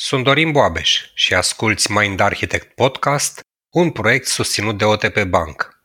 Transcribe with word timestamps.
Sunt 0.00 0.24
Dorin 0.24 0.52
Boabeș 0.52 1.04
și 1.14 1.34
asculți 1.34 1.92
Mind 1.92 2.20
Architect 2.20 2.74
Podcast, 2.74 3.40
un 3.70 3.90
proiect 3.90 4.26
susținut 4.26 4.78
de 4.78 4.84
OTP 4.84 5.22
Bank. 5.22 5.80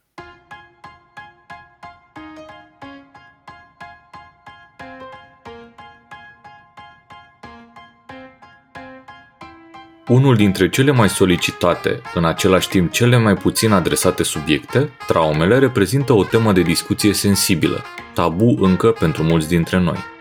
Unul 10.08 10.36
dintre 10.36 10.70
cele 10.70 10.92
mai 10.92 11.10
solicitate, 11.10 12.02
în 12.14 12.26
același 12.26 12.68
timp 12.68 12.92
cele 12.92 13.18
mai 13.18 13.36
puțin 13.36 13.72
adresate 13.72 14.24
subiecte, 14.24 14.90
traumele 15.08 15.60
reprezintă 15.60 16.14
o 16.14 16.24
temă 16.24 16.52
de 16.52 16.62
discuție 16.62 17.14
sensibilă, 17.14 17.84
tabu 18.14 18.58
încă 18.60 18.92
pentru 18.92 19.24
mulți 19.24 19.48
dintre 19.48 19.78
noi. 19.78 20.13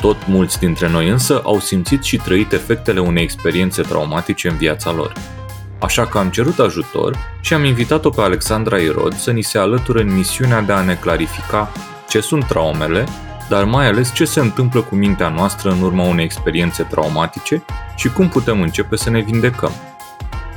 Tot 0.00 0.26
mulți 0.26 0.58
dintre 0.58 0.88
noi 0.88 1.08
însă 1.08 1.40
au 1.44 1.58
simțit 1.58 2.02
și 2.02 2.16
trăit 2.16 2.52
efectele 2.52 3.00
unei 3.00 3.22
experiențe 3.22 3.82
traumatice 3.82 4.48
în 4.48 4.56
viața 4.56 4.92
lor. 4.92 5.12
Așa 5.78 6.06
că 6.06 6.18
am 6.18 6.30
cerut 6.30 6.58
ajutor 6.58 7.16
și 7.40 7.54
am 7.54 7.64
invitat-o 7.64 8.10
pe 8.10 8.20
Alexandra 8.20 8.76
Irod 8.76 9.14
să 9.14 9.30
ni 9.30 9.42
se 9.42 9.58
alăture 9.58 10.00
în 10.00 10.14
misiunea 10.14 10.60
de 10.60 10.72
a 10.72 10.80
ne 10.80 10.94
clarifica 10.94 11.72
ce 12.08 12.20
sunt 12.20 12.46
traumele, 12.46 13.04
dar 13.48 13.64
mai 13.64 13.86
ales 13.86 14.14
ce 14.14 14.24
se 14.24 14.40
întâmplă 14.40 14.80
cu 14.80 14.94
mintea 14.94 15.28
noastră 15.28 15.70
în 15.70 15.82
urma 15.82 16.02
unei 16.02 16.24
experiențe 16.24 16.82
traumatice 16.82 17.64
și 17.96 18.08
cum 18.08 18.28
putem 18.28 18.60
începe 18.60 18.96
să 18.96 19.10
ne 19.10 19.20
vindecăm. 19.20 19.72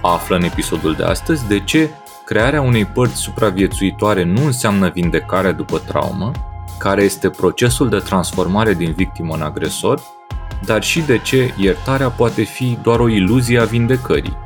Află 0.02 0.36
în 0.36 0.44
episodul 0.44 0.94
de 0.94 1.04
astăzi 1.04 1.48
de 1.48 1.60
ce 1.60 1.90
crearea 2.26 2.62
unei 2.62 2.86
părți 2.86 3.22
supraviețuitoare 3.22 4.24
nu 4.24 4.46
înseamnă 4.46 4.90
vindecare 4.90 5.52
după 5.52 5.78
traumă 5.78 6.32
care 6.80 7.04
este 7.04 7.30
procesul 7.30 7.90
de 7.90 7.98
transformare 7.98 8.74
din 8.74 8.94
victimă 8.94 9.34
în 9.34 9.42
agresor, 9.42 10.02
dar 10.66 10.84
și 10.84 11.02
de 11.02 11.18
ce 11.18 11.54
iertarea 11.58 12.10
poate 12.10 12.44
fi 12.44 12.78
doar 12.82 13.00
o 13.00 13.08
iluzie 13.08 13.60
a 13.60 13.64
vindecării. 13.64 14.38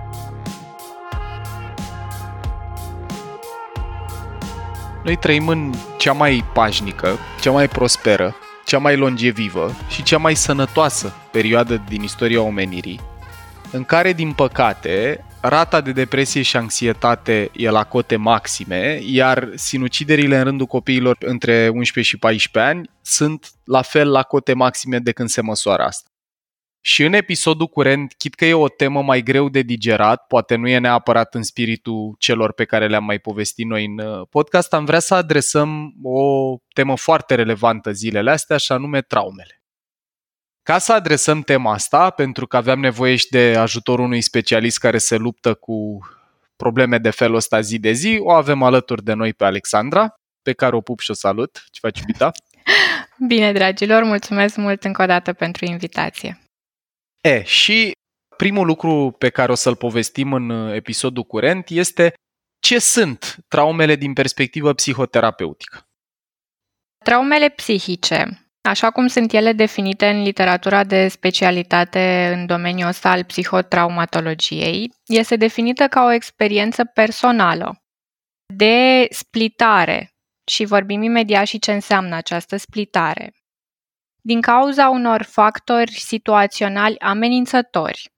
Noi 5.03 5.16
trăim 5.16 5.48
în 5.48 5.73
cea 5.98 6.14
mai 6.14 6.45
pașnică, 6.53 7.17
cea 7.42 7.52
mai 7.52 7.67
prosperă, 7.67 8.36
cea 8.66 8.78
mai 8.78 8.98
longevivă 8.98 9.72
și 9.89 10.03
cea 10.03 10.17
mai 10.17 10.36
sănătoasă 10.36 11.14
perioadă 11.31 11.81
din 11.88 12.02
istoria 12.03 12.42
omenirii, 12.42 13.00
în 13.72 13.83
care, 13.83 14.14
din 14.14 14.31
păcate, 14.31 15.25
rata 15.41 15.81
de 15.81 15.91
depresie 15.91 16.41
și 16.41 16.57
anxietate 16.57 17.49
e 17.53 17.69
la 17.69 17.83
cote 17.83 18.16
maxime, 18.16 18.99
iar 19.03 19.49
sinuciderile 19.55 20.38
în 20.38 20.43
rândul 20.43 20.66
copiilor 20.66 21.17
între 21.19 21.69
11 21.73 22.13
și 22.13 22.19
14 22.19 22.71
ani 22.71 22.89
sunt 23.02 23.52
la 23.63 23.81
fel 23.81 24.11
la 24.11 24.23
cote 24.23 24.53
maxime 24.53 24.99
de 24.99 25.11
când 25.11 25.30
se 25.30 25.41
măsoară 25.41 25.83
asta. 25.83 26.09
Și 26.81 27.03
în 27.03 27.13
episodul 27.13 27.67
curent, 27.67 28.13
chit 28.17 28.33
că 28.35 28.45
e 28.45 28.53
o 28.53 28.67
temă 28.67 29.02
mai 29.02 29.21
greu 29.21 29.49
de 29.49 29.61
digerat, 29.61 30.27
poate 30.27 30.55
nu 30.55 30.67
e 30.67 30.77
neapărat 30.77 31.35
în 31.35 31.43
spiritul 31.43 32.15
celor 32.19 32.53
pe 32.53 32.65
care 32.65 32.88
le-am 32.88 33.03
mai 33.03 33.19
povestit 33.19 33.65
noi 33.65 33.85
în 33.85 33.99
uh, 33.99 34.27
podcast, 34.30 34.73
am 34.73 34.85
vrea 34.85 34.99
să 34.99 35.15
adresăm 35.15 35.93
o 36.03 36.55
temă 36.73 36.97
foarte 36.97 37.35
relevantă 37.35 37.91
zilele 37.91 38.31
astea, 38.31 38.58
și 38.58 38.71
anume 38.71 39.02
traumele. 39.02 39.61
Ca 40.68 40.78
să 40.78 40.94
adresăm 40.94 41.42
tema 41.42 41.73
asta, 41.73 42.10
pentru 42.10 42.48
că 42.48 42.58
aveam 42.58 42.80
nevoie 42.80 43.16
și 43.16 43.30
de 43.30 43.56
ajutorul 43.56 44.06
unui 44.06 44.22
specialist 44.22 44.78
care 44.78 44.98
se 44.98 45.16
luptă 45.16 45.54
cu 45.54 46.00
probleme 46.56 46.98
de 46.98 47.10
felul 47.10 47.36
ăsta 47.36 47.62
zi 47.62 47.80
de 47.80 47.92
zi, 47.92 48.18
o 48.22 48.32
avem 48.32 48.64
alături 48.64 49.04
de 49.04 49.14
noi 49.14 49.34
pe 49.34 49.45
Alexandra, 49.45 50.14
pe 50.42 50.54
care 50.54 50.76
o 50.76 50.82
pup 50.82 51.00
și 51.00 51.12
o 51.12 51.14
salut. 51.14 51.64
Ce 51.72 51.80
faci, 51.80 52.00
iubita? 52.00 52.32
Bine, 53.28 53.52
dragilor, 53.52 54.04
mulțumesc 54.04 54.56
mult 54.56 54.84
încă 54.84 55.02
o 55.02 55.06
dată 55.06 55.34
pentru 55.34 55.66
invitație. 55.66 56.42
E, 57.22 57.44
și 57.44 57.92
primul 58.38 58.66
lucru 58.66 59.16
pe 59.18 59.30
care 59.30 59.52
o 59.52 59.56
să-l 59.56 59.76
povestim 59.76 60.34
în 60.34 60.50
episodul 60.73 61.23
curent 61.23 61.70
este 61.70 62.14
ce 62.60 62.80
sunt 62.80 63.38
traumele 63.48 63.95
din 63.95 64.14
perspectivă 64.14 64.73
psihoterapeutică. 64.73 65.88
Traumele 67.04 67.50
psihice 67.50 68.46
Așa 68.67 68.92
cum 68.92 69.08
sunt 69.08 69.32
ele 69.32 69.54
definite 69.54 70.08
în 70.08 70.22
literatura 70.22 70.83
de 70.83 71.08
specialitate 71.08 72.32
în 72.33 72.45
domeniul 72.45 72.88
ăsta 72.88 73.10
al 73.10 73.23
psihotraumatologiei, 73.23 74.94
este 75.05 75.36
definită 75.36 75.88
ca 75.88 76.04
o 76.04 76.11
experiență 76.11 76.86
personală 76.86 77.82
de 78.54 79.08
splitare 79.10 80.11
și 80.48 80.66
vorbim 80.66 81.02
imediat 81.02 81.45
și 81.45 81.60
ce 81.60 81.72
înseamnă 81.72 82.16
această 82.16 82.58
splitare. 82.58 83.33
Din 84.22 84.42
cauza 84.42 84.89
unor 84.89 85.23
factori 85.23 85.92
situaționali 85.92 87.00
amenințători, 87.00 88.10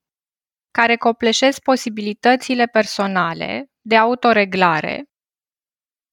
care 0.71 0.95
copleșesc 0.95 1.61
posibilitățile 1.61 2.65
personale 2.65 3.71
de 3.81 3.95
autoreglare 3.95 5.08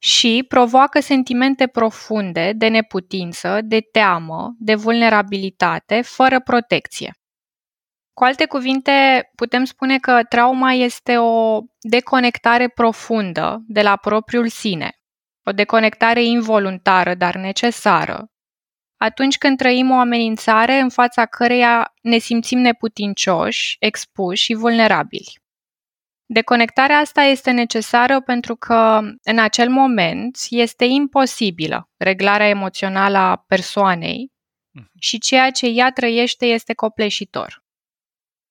și 0.06 0.44
provoacă 0.48 1.00
sentimente 1.00 1.66
profunde 1.66 2.52
de 2.56 2.68
neputință, 2.68 3.60
de 3.64 3.80
teamă, 3.92 4.54
de 4.58 4.74
vulnerabilitate, 4.74 6.00
fără 6.00 6.40
protecție. 6.40 7.12
Cu 8.12 8.24
alte 8.24 8.46
cuvinte, 8.46 9.28
putem 9.34 9.64
spune 9.64 9.98
că 9.98 10.20
trauma 10.28 10.72
este 10.72 11.18
o 11.18 11.60
deconectare 11.80 12.68
profundă 12.68 13.62
de 13.66 13.82
la 13.82 13.96
propriul 13.96 14.48
sine, 14.48 14.90
o 15.44 15.50
deconectare 15.50 16.24
involuntară, 16.24 17.14
dar 17.14 17.34
necesară, 17.34 18.26
atunci 18.96 19.38
când 19.38 19.58
trăim 19.58 19.90
o 19.90 19.98
amenințare 19.98 20.78
în 20.78 20.88
fața 20.88 21.26
căreia 21.26 21.94
ne 22.02 22.18
simțim 22.18 22.58
neputincioși, 22.58 23.76
expuși 23.78 24.42
și 24.42 24.54
vulnerabili. 24.54 25.45
Deconectarea 26.28 26.98
asta 26.98 27.22
este 27.22 27.50
necesară 27.50 28.20
pentru 28.20 28.56
că 28.56 29.00
în 29.22 29.38
acel 29.38 29.68
moment 29.68 30.36
este 30.50 30.84
imposibilă 30.84 31.90
reglarea 31.96 32.48
emoțională 32.48 33.18
a 33.18 33.36
persoanei 33.36 34.32
mhm. 34.70 34.90
și 34.98 35.18
ceea 35.18 35.50
ce 35.50 35.66
ea 35.66 35.90
trăiește 35.90 36.46
este 36.46 36.74
copleșitor. 36.74 37.64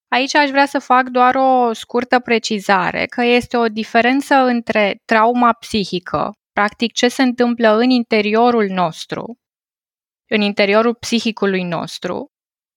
Aici 0.07 0.35
aș 0.35 0.49
vrea 0.49 0.65
să 0.65 0.79
fac 0.79 1.09
doar 1.09 1.35
o 1.35 1.73
scurtă 1.73 2.19
precizare 2.19 3.05
că 3.05 3.21
este 3.21 3.57
o 3.57 3.67
diferență 3.67 4.35
între 4.35 5.01
trauma 5.05 5.53
psihică, 5.53 6.31
practic 6.51 6.93
ce 6.93 7.07
se 7.07 7.21
întâmplă 7.21 7.75
în 7.75 7.89
interiorul 7.89 8.67
nostru, 8.67 9.39
în 10.29 10.41
interiorul 10.41 10.93
psihicului 10.93 11.63
nostru, 11.63 12.31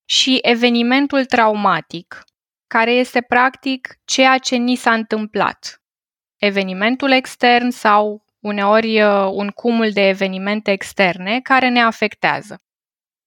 și 0.05 0.39
evenimentul 0.41 1.25
traumatic, 1.25 2.23
care 2.69 2.91
este 2.91 3.21
practic 3.21 3.99
ceea 4.05 4.37
ce 4.37 4.55
ni 4.55 4.75
s-a 4.75 4.93
întâmplat. 4.93 5.81
Evenimentul 6.37 7.11
extern 7.11 7.69
sau 7.69 8.25
uneori 8.39 9.01
uh, 9.01 9.29
un 9.31 9.49
cumul 9.49 9.91
de 9.91 10.07
evenimente 10.07 10.71
externe 10.71 11.39
care 11.39 11.69
ne 11.69 11.81
afectează, 11.81 12.61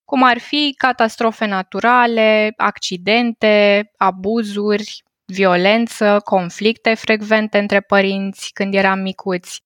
cum 0.04 0.22
ar 0.22 0.38
fi 0.38 0.74
catastrofe 0.76 1.46
naturale, 1.46 2.52
accidente, 2.56 3.90
abuzuri, 3.96 5.02
violență, 5.24 6.20
conflicte 6.24 6.94
frecvente 6.94 7.58
între 7.58 7.80
părinți 7.80 8.50
când 8.52 8.74
eram 8.74 8.98
micuți, 8.98 9.60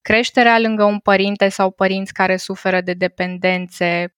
creșterea 0.00 0.58
lângă 0.58 0.84
un 0.84 0.98
părinte 0.98 1.48
sau 1.48 1.70
părinți 1.70 2.12
care 2.12 2.36
suferă 2.36 2.80
de 2.80 2.92
dependențe, 2.92 4.14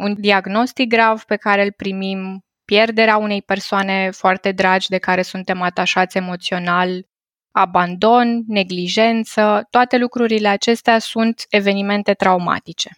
un 0.00 0.14
diagnostic 0.20 0.88
grav 0.88 1.22
pe 1.22 1.36
care 1.36 1.64
îl 1.64 1.72
primim 1.72 2.44
pierderea 2.64 3.16
unei 3.16 3.42
persoane 3.42 4.10
foarte 4.10 4.52
dragi 4.52 4.88
de 4.88 4.98
care 4.98 5.22
suntem 5.22 5.62
atașați 5.62 6.16
emoțional, 6.16 7.06
abandon, 7.50 8.44
neglijență, 8.46 9.66
toate 9.70 9.98
lucrurile 9.98 10.48
acestea 10.48 10.98
sunt 10.98 11.46
evenimente 11.48 12.14
traumatice. 12.14 12.90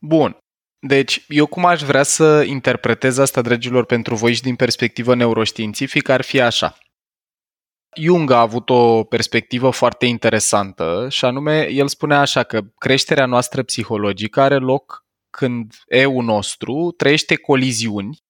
Bun. 0.00 0.36
Deci, 0.78 1.24
eu 1.28 1.46
cum 1.46 1.64
aș 1.64 1.82
vrea 1.82 2.02
să 2.02 2.44
interpretez 2.46 3.18
asta, 3.18 3.42
dragilor, 3.42 3.84
pentru 3.84 4.14
voi 4.14 4.32
și 4.32 4.42
din 4.42 4.56
perspectivă 4.56 5.14
neuroștiințifică, 5.14 6.12
ar 6.12 6.22
fi 6.22 6.40
așa. 6.40 6.76
Jung 7.96 8.30
a 8.30 8.40
avut 8.40 8.70
o 8.70 9.04
perspectivă 9.04 9.70
foarte 9.70 10.06
interesantă 10.06 11.06
și 11.10 11.24
anume, 11.24 11.68
el 11.70 11.88
spunea 11.88 12.20
așa 12.20 12.42
că 12.42 12.60
creșterea 12.78 13.26
noastră 13.26 13.62
psihologică 13.62 14.40
are 14.40 14.56
loc 14.56 15.04
când 15.30 15.74
eu 15.86 16.20
nostru 16.20 16.94
trăiește 16.96 17.36
coliziuni 17.36 18.25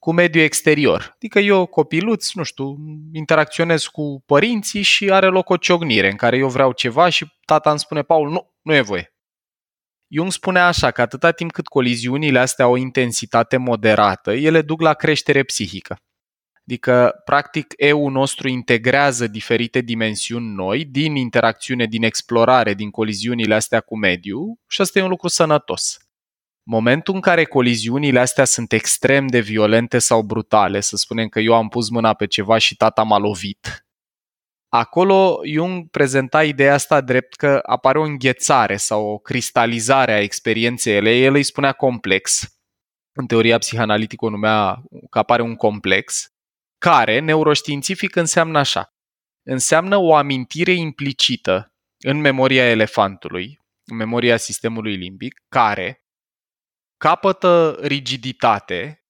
cu 0.00 0.12
mediul 0.12 0.44
exterior. 0.44 1.10
Adică 1.14 1.38
eu, 1.38 1.66
copiluț, 1.66 2.32
nu 2.32 2.42
știu, 2.42 2.76
interacționez 3.12 3.84
cu 3.84 4.22
părinții 4.26 4.82
și 4.82 5.10
are 5.10 5.26
loc 5.26 5.48
o 5.48 5.56
ciognire 5.56 6.10
în 6.10 6.16
care 6.16 6.36
eu 6.36 6.48
vreau 6.48 6.72
ceva 6.72 7.08
și 7.08 7.26
tata 7.44 7.70
îmi 7.70 7.78
spune, 7.78 8.02
Paul, 8.02 8.30
nu, 8.30 8.54
nu 8.62 8.74
e 8.74 8.80
voie. 8.80 9.14
Jung 10.08 10.32
spune 10.32 10.58
așa 10.58 10.90
că 10.90 11.00
atâta 11.00 11.30
timp 11.30 11.52
cât 11.52 11.66
coliziunile 11.66 12.38
astea 12.38 12.64
au 12.64 12.72
o 12.72 12.76
intensitate 12.76 13.56
moderată, 13.56 14.32
ele 14.32 14.62
duc 14.62 14.80
la 14.80 14.94
creștere 14.94 15.42
psihică. 15.42 15.96
Adică, 16.66 17.20
practic, 17.24 17.74
eu 17.76 18.08
nostru 18.08 18.48
integrează 18.48 19.26
diferite 19.26 19.80
dimensiuni 19.80 20.54
noi 20.54 20.84
din 20.84 21.16
interacțiune, 21.16 21.86
din 21.86 22.02
explorare, 22.02 22.74
din 22.74 22.90
coliziunile 22.90 23.54
astea 23.54 23.80
cu 23.80 23.98
mediul 23.98 24.58
și 24.68 24.80
asta 24.80 24.98
e 24.98 25.02
un 25.02 25.08
lucru 25.08 25.28
sănătos. 25.28 25.98
Momentul 26.72 27.14
în 27.14 27.20
care 27.20 27.44
coliziunile 27.44 28.20
astea 28.20 28.44
sunt 28.44 28.72
extrem 28.72 29.26
de 29.26 29.40
violente 29.40 29.98
sau 29.98 30.22
brutale, 30.22 30.80
să 30.80 30.96
spunem 30.96 31.28
că 31.28 31.40
eu 31.40 31.54
am 31.54 31.68
pus 31.68 31.88
mâna 31.88 32.14
pe 32.14 32.26
ceva 32.26 32.58
și 32.58 32.76
tata 32.76 33.02
m-a 33.02 33.18
lovit, 33.18 33.86
acolo 34.68 35.40
Jung 35.44 35.88
prezenta 35.88 36.44
ideea 36.44 36.74
asta 36.74 37.00
drept 37.00 37.34
că 37.34 37.60
apare 37.66 37.98
o 37.98 38.02
înghețare 38.02 38.76
sau 38.76 39.06
o 39.06 39.18
cristalizare 39.18 40.12
a 40.12 40.20
experienței 40.20 40.96
ele. 40.96 41.16
El 41.16 41.34
îi 41.34 41.42
spunea 41.42 41.72
complex. 41.72 42.54
În 43.12 43.26
teoria 43.26 43.58
psihanalitică 43.58 44.24
o 44.24 44.30
numea 44.30 44.82
că 45.10 45.18
apare 45.18 45.42
un 45.42 45.56
complex, 45.56 46.32
care, 46.78 47.18
neuroștiințific, 47.18 48.16
înseamnă 48.16 48.58
așa. 48.58 48.94
Înseamnă 49.42 49.96
o 49.96 50.14
amintire 50.14 50.72
implicită 50.72 51.74
în 51.98 52.20
memoria 52.20 52.68
elefantului, 52.68 53.60
în 53.84 53.96
memoria 53.96 54.36
sistemului 54.36 54.96
limbic, 54.96 55.42
care 55.48 55.99
capătă 57.04 57.78
rigiditate 57.82 59.04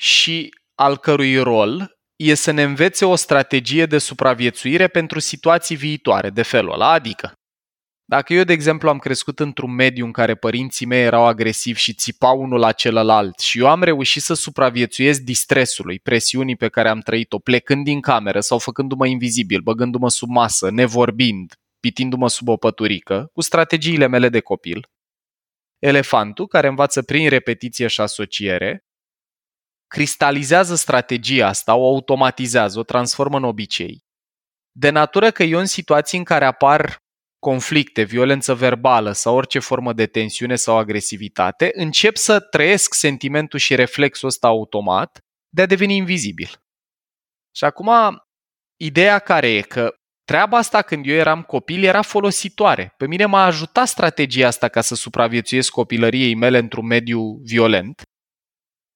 și 0.00 0.48
al 0.74 0.96
cărui 0.96 1.38
rol 1.38 1.98
e 2.16 2.34
să 2.34 2.50
ne 2.50 2.62
învețe 2.62 3.04
o 3.04 3.14
strategie 3.14 3.86
de 3.86 3.98
supraviețuire 3.98 4.88
pentru 4.88 5.18
situații 5.18 5.76
viitoare, 5.76 6.30
de 6.30 6.42
felul 6.42 6.72
ăla, 6.72 6.90
adică 6.90 7.32
dacă 8.04 8.32
eu, 8.32 8.44
de 8.44 8.52
exemplu, 8.52 8.88
am 8.88 8.98
crescut 8.98 9.40
într-un 9.40 9.74
mediu 9.74 10.04
în 10.04 10.12
care 10.12 10.34
părinții 10.34 10.86
mei 10.86 11.02
erau 11.02 11.26
agresivi 11.26 11.80
și 11.80 11.94
țipau 11.94 12.40
unul 12.40 12.58
la 12.58 12.72
celălalt 12.72 13.38
și 13.38 13.58
eu 13.58 13.68
am 13.68 13.82
reușit 13.82 14.22
să 14.22 14.34
supraviețuiesc 14.34 15.20
distresului, 15.20 15.98
presiunii 15.98 16.56
pe 16.56 16.68
care 16.68 16.88
am 16.88 17.00
trăit-o, 17.00 17.38
plecând 17.38 17.84
din 17.84 18.00
cameră 18.00 18.40
sau 18.40 18.58
făcându-mă 18.58 19.06
invizibil, 19.06 19.60
băgându-mă 19.60 20.08
sub 20.10 20.28
masă, 20.28 20.70
nevorbind, 20.70 21.52
pitindu-mă 21.80 22.28
sub 22.28 22.48
o 22.48 22.56
păturică, 22.56 23.30
cu 23.32 23.40
strategiile 23.40 24.06
mele 24.06 24.28
de 24.28 24.40
copil, 24.40 24.88
elefantul, 25.80 26.46
care 26.46 26.68
învață 26.68 27.02
prin 27.02 27.28
repetiție 27.28 27.86
și 27.86 28.00
asociere, 28.00 28.84
cristalizează 29.86 30.74
strategia 30.74 31.46
asta, 31.46 31.74
o 31.74 31.86
automatizează, 31.86 32.78
o 32.78 32.82
transformă 32.82 33.36
în 33.36 33.44
obicei. 33.44 34.04
De 34.72 34.90
natură 34.90 35.30
că 35.30 35.42
eu 35.42 35.58
în 35.58 35.66
situații 35.66 36.18
în 36.18 36.24
care 36.24 36.44
apar 36.44 36.98
conflicte, 37.38 38.02
violență 38.02 38.54
verbală 38.54 39.12
sau 39.12 39.36
orice 39.36 39.58
formă 39.58 39.92
de 39.92 40.06
tensiune 40.06 40.56
sau 40.56 40.76
agresivitate, 40.76 41.70
încep 41.74 42.16
să 42.16 42.40
trăiesc 42.40 42.94
sentimentul 42.94 43.58
și 43.58 43.74
reflexul 43.74 44.28
ăsta 44.28 44.46
automat 44.46 45.18
de 45.54 45.62
a 45.62 45.66
deveni 45.66 45.96
invizibil. 45.96 46.48
Și 47.56 47.64
acum, 47.64 47.90
ideea 48.76 49.18
care 49.18 49.48
e 49.48 49.60
că 49.60 49.94
treaba 50.30 50.56
asta 50.56 50.82
când 50.82 51.06
eu 51.06 51.14
eram 51.14 51.42
copil 51.42 51.84
era 51.84 52.02
folositoare. 52.02 52.94
Pe 52.96 53.06
mine 53.06 53.26
m-a 53.26 53.44
ajutat 53.44 53.88
strategia 53.88 54.46
asta 54.46 54.68
ca 54.68 54.80
să 54.80 54.94
supraviețuiesc 54.94 55.70
copilăriei 55.70 56.34
mele 56.34 56.58
într-un 56.58 56.86
mediu 56.86 57.40
violent 57.42 58.02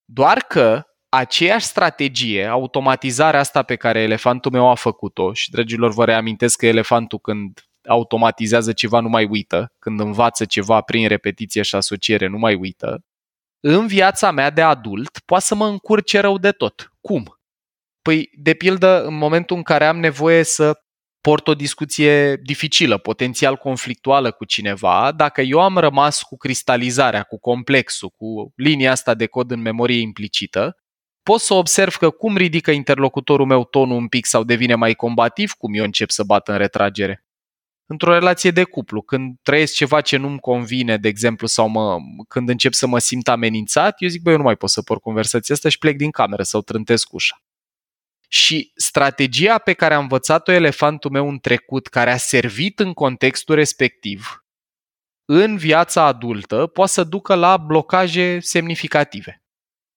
doar 0.04 0.38
că 0.38 0.82
aceeași 1.08 1.66
strategie, 1.66 2.46
automatizarea 2.46 3.40
asta 3.40 3.62
pe 3.62 3.76
care 3.76 4.00
elefantul 4.00 4.50
meu 4.50 4.68
a 4.68 4.74
făcut-o, 4.74 5.32
și 5.32 5.50
dragilor 5.50 5.92
vă 5.92 6.04
reamintesc 6.04 6.58
că 6.58 6.66
elefantul 6.66 7.18
când 7.18 7.60
automatizează 7.88 8.72
ceva 8.72 9.00
nu 9.00 9.08
mai 9.08 9.26
uită, 9.30 9.66
când 9.78 10.00
învață 10.00 10.44
ceva 10.44 10.80
prin 10.80 11.08
repetiție 11.08 11.62
și 11.62 11.74
asociere 11.74 12.26
nu 12.26 12.38
mai 12.38 12.54
uită, 12.54 13.00
în 13.60 13.86
viața 13.86 14.30
mea 14.30 14.50
de 14.50 14.62
adult 14.62 15.18
poate 15.24 15.44
să 15.44 15.54
mă 15.54 15.66
încurce 15.66 16.20
rău 16.20 16.38
de 16.38 16.50
tot. 16.50 16.88
Cum? 17.00 17.38
Păi, 18.02 18.30
de 18.32 18.54
pildă, 18.54 19.04
în 19.04 19.14
momentul 19.14 19.56
în 19.56 19.62
care 19.62 19.86
am 19.86 19.98
nevoie 19.98 20.42
să 20.42 20.83
port 21.24 21.48
o 21.48 21.54
discuție 21.54 22.36
dificilă, 22.36 22.98
potențial 22.98 23.56
conflictuală 23.56 24.30
cu 24.30 24.44
cineva, 24.44 25.12
dacă 25.16 25.40
eu 25.40 25.60
am 25.60 25.76
rămas 25.76 26.22
cu 26.22 26.36
cristalizarea, 26.36 27.22
cu 27.22 27.38
complexul, 27.38 28.08
cu 28.08 28.52
linia 28.56 28.90
asta 28.90 29.14
de 29.14 29.26
cod 29.26 29.50
în 29.50 29.60
memorie 29.60 30.00
implicită, 30.00 30.76
pot 31.22 31.40
să 31.40 31.54
observ 31.54 31.94
că 31.94 32.10
cum 32.10 32.36
ridică 32.36 32.70
interlocutorul 32.70 33.46
meu 33.46 33.64
tonul 33.64 33.96
un 33.96 34.08
pic 34.08 34.26
sau 34.26 34.44
devine 34.44 34.74
mai 34.74 34.94
combativ, 34.94 35.52
cum 35.52 35.74
eu 35.74 35.84
încep 35.84 36.10
să 36.10 36.22
bat 36.22 36.48
în 36.48 36.56
retragere. 36.56 37.24
Într-o 37.86 38.12
relație 38.12 38.50
de 38.50 38.64
cuplu, 38.64 39.02
când 39.02 39.36
trăiesc 39.42 39.74
ceva 39.74 40.00
ce 40.00 40.16
nu-mi 40.16 40.40
convine, 40.40 40.96
de 40.96 41.08
exemplu, 41.08 41.46
sau 41.46 41.68
mă, 41.68 41.96
când 42.28 42.48
încep 42.48 42.72
să 42.72 42.86
mă 42.86 42.98
simt 42.98 43.28
amenințat, 43.28 43.94
eu 43.98 44.08
zic, 44.08 44.22
băi, 44.22 44.32
eu 44.32 44.38
nu 44.38 44.44
mai 44.44 44.56
pot 44.56 44.70
să 44.70 44.82
port 44.82 45.00
conversația 45.00 45.54
asta 45.54 45.68
și 45.68 45.78
plec 45.78 45.96
din 45.96 46.10
cameră 46.10 46.42
sau 46.42 46.60
trântesc 46.60 47.12
ușa. 47.12 47.43
Și 48.28 48.72
strategia 48.74 49.58
pe 49.58 49.72
care 49.72 49.94
a 49.94 49.98
învățat-o 49.98 50.52
elefantul 50.52 51.10
meu 51.10 51.28
în 51.28 51.38
trecut, 51.38 51.86
care 51.86 52.10
a 52.10 52.16
servit 52.16 52.80
în 52.80 52.92
contextul 52.92 53.54
respectiv, 53.54 54.44
în 55.24 55.56
viața 55.56 56.02
adultă, 56.02 56.66
poate 56.66 56.90
să 56.90 57.04
ducă 57.04 57.34
la 57.34 57.56
blocaje 57.56 58.38
semnificative. 58.40 59.42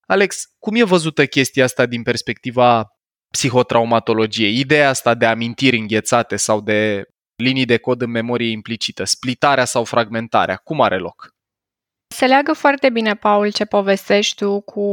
Alex, 0.07 0.45
cum 0.59 0.75
e 0.75 0.83
văzută 0.83 1.25
chestia 1.25 1.63
asta 1.63 1.85
din 1.85 2.03
perspectiva 2.03 2.87
psihotraumatologiei? 3.33 4.59
Ideea 4.59 4.89
asta 4.89 5.13
de 5.13 5.25
amintiri 5.25 5.77
înghețate 5.77 6.35
sau 6.35 6.61
de 6.61 7.03
linii 7.35 7.65
de 7.65 7.77
cod 7.77 8.01
în 8.01 8.09
memorie 8.09 8.49
implicită, 8.49 9.03
splitarea 9.03 9.65
sau 9.65 9.83
fragmentarea, 9.83 10.55
cum 10.55 10.81
are 10.81 10.97
loc? 10.97 11.35
Se 12.17 12.25
leagă 12.25 12.53
foarte 12.53 12.89
bine, 12.89 13.15
Paul, 13.15 13.51
ce 13.51 13.65
povestești 13.65 14.35
tu 14.35 14.61
cu 14.61 14.85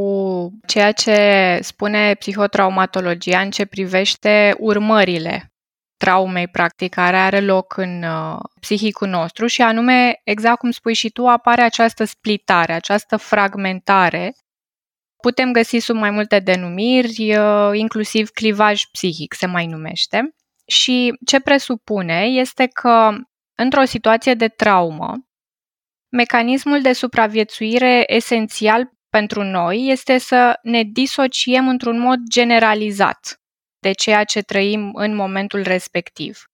ceea 0.66 0.92
ce 0.92 1.58
spune 1.62 2.14
psihotraumatologia 2.14 3.40
în 3.40 3.50
ce 3.50 3.64
privește 3.64 4.54
urmările 4.58 5.52
traumei, 5.96 6.48
practic, 6.48 6.94
care 6.94 7.16
are 7.16 7.40
loc 7.40 7.76
în 7.76 8.02
uh, 8.02 8.38
psihicul 8.60 9.08
nostru 9.08 9.46
și 9.46 9.62
anume, 9.62 10.20
exact 10.24 10.58
cum 10.58 10.70
spui 10.70 10.94
și 10.94 11.10
tu, 11.10 11.26
apare 11.26 11.62
această 11.62 12.04
splitare, 12.04 12.72
această 12.72 13.16
fragmentare. 13.16 14.34
Putem 15.22 15.52
găsi 15.52 15.78
sub 15.78 15.96
mai 15.96 16.10
multe 16.10 16.38
denumiri, 16.38 17.36
uh, 17.36 17.70
inclusiv 17.72 18.28
clivaj 18.28 18.82
psihic 18.92 19.34
se 19.34 19.46
mai 19.46 19.66
numește. 19.66 20.34
Și 20.66 21.18
ce 21.26 21.40
presupune 21.40 22.20
este 22.20 22.66
că 22.66 23.10
într-o 23.54 23.84
situație 23.84 24.34
de 24.34 24.48
traumă, 24.48 25.14
mecanismul 26.14 26.80
de 26.80 26.92
supraviețuire 26.92 28.04
esențial 28.06 28.92
pentru 29.10 29.42
noi 29.42 29.86
este 29.86 30.18
să 30.18 30.58
ne 30.62 30.82
disociem 30.82 31.68
într-un 31.68 31.98
mod 31.98 32.18
generalizat 32.30 33.40
de 33.78 33.92
ceea 33.92 34.24
ce 34.24 34.40
trăim 34.40 34.90
în 34.94 35.14
momentul 35.14 35.62
respectiv. 35.62 36.44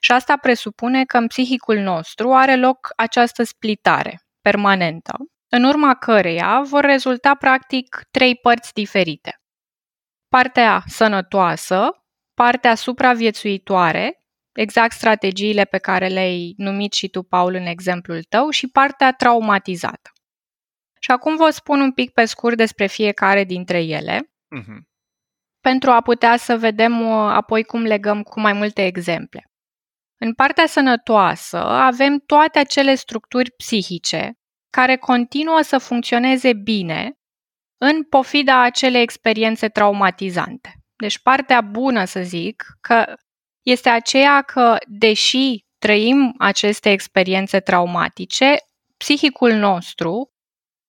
Și 0.00 0.12
asta 0.12 0.36
presupune 0.36 1.04
că 1.04 1.16
în 1.16 1.26
psihicul 1.26 1.78
nostru 1.78 2.32
are 2.32 2.56
loc 2.56 2.92
această 2.96 3.42
splitare 3.42 4.20
permanentă, 4.40 5.16
în 5.48 5.64
urma 5.64 5.94
căreia 5.94 6.60
vor 6.60 6.84
rezulta 6.84 7.34
practic 7.34 8.00
trei 8.10 8.36
părți 8.36 8.72
diferite. 8.72 9.40
Partea 10.28 10.82
sănătoasă, 10.86 12.04
partea 12.34 12.74
supraviețuitoare 12.74 14.21
exact 14.52 14.92
strategiile 14.92 15.64
pe 15.64 15.78
care 15.78 16.06
le-ai 16.06 16.54
numit 16.56 16.92
și 16.92 17.08
tu, 17.08 17.22
Paul, 17.22 17.54
în 17.54 17.66
exemplul 17.66 18.22
tău 18.22 18.50
și 18.50 18.68
partea 18.68 19.12
traumatizată. 19.12 20.10
Și 21.00 21.10
acum 21.10 21.36
vă 21.36 21.50
spun 21.50 21.80
un 21.80 21.92
pic 21.92 22.10
pe 22.10 22.24
scurt 22.24 22.56
despre 22.56 22.86
fiecare 22.86 23.44
dintre 23.44 23.82
ele, 23.82 24.20
uh-huh. 24.60 24.78
pentru 25.60 25.90
a 25.90 26.00
putea 26.00 26.36
să 26.36 26.56
vedem 26.56 27.00
uh, 27.00 27.14
apoi 27.14 27.64
cum 27.64 27.82
legăm 27.82 28.22
cu 28.22 28.40
mai 28.40 28.52
multe 28.52 28.84
exemple. 28.84 29.46
În 30.20 30.34
partea 30.34 30.66
sănătoasă 30.66 31.56
avem 31.64 32.18
toate 32.18 32.58
acele 32.58 32.94
structuri 32.94 33.50
psihice 33.50 34.32
care 34.70 34.96
continuă 34.96 35.60
să 35.60 35.78
funcționeze 35.78 36.52
bine 36.52 37.12
în 37.80 38.04
pofida 38.04 38.62
acele 38.62 39.00
experiențe 39.00 39.68
traumatizante. 39.68 40.74
Deci 40.96 41.18
partea 41.18 41.60
bună, 41.60 42.04
să 42.04 42.22
zic, 42.22 42.64
că 42.80 43.14
este 43.62 43.88
aceea 43.88 44.42
că, 44.42 44.76
deși 44.86 45.64
trăim 45.78 46.34
aceste 46.38 46.90
experiențe 46.90 47.60
traumatice, 47.60 48.56
psihicul 48.96 49.52
nostru 49.52 50.32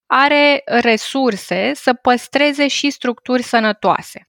are 0.06 0.62
resurse 0.66 1.72
să 1.74 1.94
păstreze 1.94 2.68
și 2.68 2.90
structuri 2.90 3.44
sănătoase. 3.44 4.28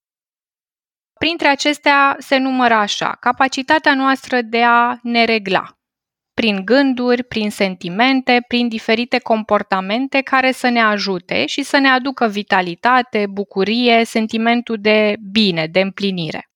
Printre 1.18 1.48
acestea 1.48 2.16
se 2.18 2.36
numără 2.36 2.74
așa, 2.74 3.16
capacitatea 3.20 3.94
noastră 3.94 4.42
de 4.42 4.62
a 4.62 4.98
ne 5.02 5.24
regla, 5.24 5.78
prin 6.34 6.64
gânduri, 6.64 7.24
prin 7.24 7.50
sentimente, 7.50 8.44
prin 8.48 8.68
diferite 8.68 9.18
comportamente 9.18 10.20
care 10.20 10.52
să 10.52 10.68
ne 10.68 10.80
ajute 10.80 11.46
și 11.46 11.62
să 11.62 11.78
ne 11.78 11.88
aducă 11.88 12.26
vitalitate, 12.26 13.26
bucurie, 13.30 14.04
sentimentul 14.04 14.76
de 14.80 15.16
bine, 15.32 15.66
de 15.66 15.80
împlinire. 15.80 16.48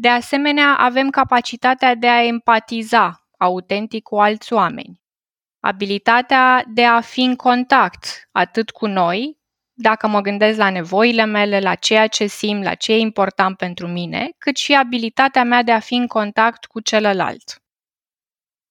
De 0.00 0.08
asemenea, 0.08 0.76
avem 0.76 1.10
capacitatea 1.10 1.94
de 1.94 2.08
a 2.08 2.24
empatiza 2.24 3.28
autentic 3.38 4.02
cu 4.02 4.16
alți 4.16 4.52
oameni, 4.52 5.02
abilitatea 5.60 6.64
de 6.66 6.84
a 6.84 7.00
fi 7.00 7.20
în 7.20 7.36
contact 7.36 8.28
atât 8.32 8.70
cu 8.70 8.86
noi, 8.86 9.38
dacă 9.72 10.08
mă 10.08 10.20
gândesc 10.20 10.58
la 10.58 10.70
nevoile 10.70 11.24
mele, 11.24 11.60
la 11.60 11.74
ceea 11.74 12.06
ce 12.06 12.26
simt, 12.26 12.64
la 12.64 12.74
ce 12.74 12.92
e 12.92 12.98
important 12.98 13.56
pentru 13.56 13.86
mine, 13.86 14.30
cât 14.38 14.56
și 14.56 14.74
abilitatea 14.74 15.44
mea 15.44 15.62
de 15.62 15.72
a 15.72 15.78
fi 15.78 15.94
în 15.94 16.06
contact 16.06 16.64
cu 16.64 16.80
celălalt. 16.80 17.62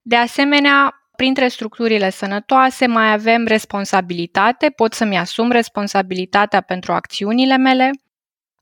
De 0.01 0.15
asemenea, 0.15 1.07
Printre 1.17 1.47
structurile 1.47 2.09
sănătoase 2.09 2.87
mai 2.87 3.11
avem 3.11 3.45
responsabilitate, 3.45 4.69
pot 4.69 4.93
să-mi 4.93 5.17
asum 5.17 5.51
responsabilitatea 5.51 6.61
pentru 6.61 6.93
acțiunile 6.93 7.57
mele, 7.57 7.91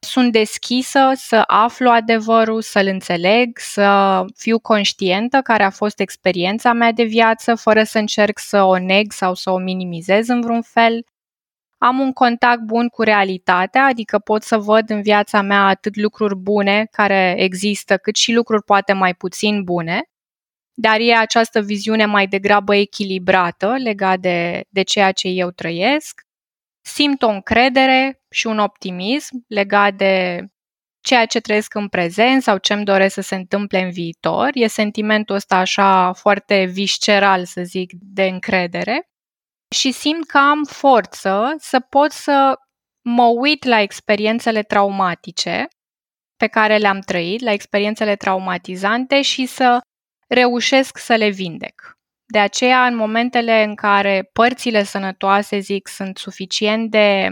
sunt 0.05 0.31
deschisă 0.31 1.11
să 1.15 1.43
aflu 1.47 1.89
adevărul, 1.89 2.61
să-l 2.61 2.87
înțeleg, 2.87 3.57
să 3.57 4.23
fiu 4.35 4.59
conștientă 4.59 5.41
care 5.41 5.63
a 5.63 5.69
fost 5.69 5.99
experiența 5.99 6.73
mea 6.73 6.91
de 6.91 7.03
viață, 7.03 7.55
fără 7.55 7.83
să 7.83 7.97
încerc 7.97 8.39
să 8.39 8.63
o 8.63 8.79
neg 8.79 9.11
sau 9.11 9.33
să 9.33 9.49
o 9.49 9.57
minimizez 9.57 10.27
în 10.27 10.41
vreun 10.41 10.61
fel. 10.61 11.05
Am 11.77 11.99
un 11.99 12.11
contact 12.13 12.61
bun 12.61 12.87
cu 12.87 13.01
realitatea, 13.01 13.85
adică 13.85 14.19
pot 14.19 14.43
să 14.43 14.57
văd 14.57 14.89
în 14.89 15.01
viața 15.01 15.41
mea 15.41 15.65
atât 15.67 15.95
lucruri 15.95 16.35
bune 16.35 16.87
care 16.91 17.35
există, 17.37 17.97
cât 17.97 18.15
și 18.15 18.33
lucruri 18.33 18.63
poate 18.63 18.93
mai 18.93 19.13
puțin 19.13 19.63
bune, 19.63 20.03
dar 20.73 20.99
e 20.99 21.15
această 21.15 21.61
viziune 21.61 22.05
mai 22.05 22.27
degrabă 22.27 22.75
echilibrată 22.75 23.75
legat 23.77 24.19
de, 24.19 24.63
de 24.69 24.81
ceea 24.81 25.11
ce 25.11 25.27
eu 25.27 25.49
trăiesc 25.51 26.25
simt 26.85 27.21
o 27.21 27.29
încredere 27.29 28.21
și 28.35 28.47
un 28.47 28.59
optimism 28.59 29.45
legat 29.47 29.93
de 29.93 30.43
ceea 31.01 31.25
ce 31.25 31.39
trăiesc 31.39 31.73
în 31.73 31.87
prezent 31.87 32.41
sau 32.41 32.57
ce 32.57 32.73
îmi 32.73 32.83
doresc 32.83 33.13
să 33.13 33.21
se 33.21 33.35
întâmple 33.35 33.79
în 33.79 33.91
viitor. 33.91 34.49
E 34.53 34.67
sentimentul 34.67 35.35
ăsta 35.35 35.55
așa 35.55 36.13
foarte 36.13 36.63
visceral, 36.63 37.45
să 37.45 37.61
zic, 37.63 37.91
de 37.93 38.23
încredere. 38.23 39.09
Și 39.75 39.91
simt 39.91 40.25
că 40.25 40.37
am 40.37 40.63
forță 40.63 41.55
să 41.57 41.79
pot 41.79 42.11
să 42.11 42.53
mă 43.01 43.23
uit 43.25 43.63
la 43.63 43.81
experiențele 43.81 44.61
traumatice 44.63 45.67
pe 46.37 46.47
care 46.47 46.77
le-am 46.77 46.99
trăit, 46.99 47.41
la 47.41 47.51
experiențele 47.51 48.15
traumatizante 48.15 49.21
și 49.21 49.45
să 49.45 49.79
reușesc 50.27 50.97
să 50.97 51.15
le 51.15 51.29
vindec. 51.29 51.97
De 52.25 52.39
aceea, 52.39 52.85
în 52.85 52.95
momentele 52.95 53.63
în 53.63 53.75
care 53.75 54.29
părțile 54.33 54.83
sănătoase, 54.83 55.59
zic, 55.59 55.87
sunt 55.87 56.17
suficient 56.17 56.91
de 56.91 57.29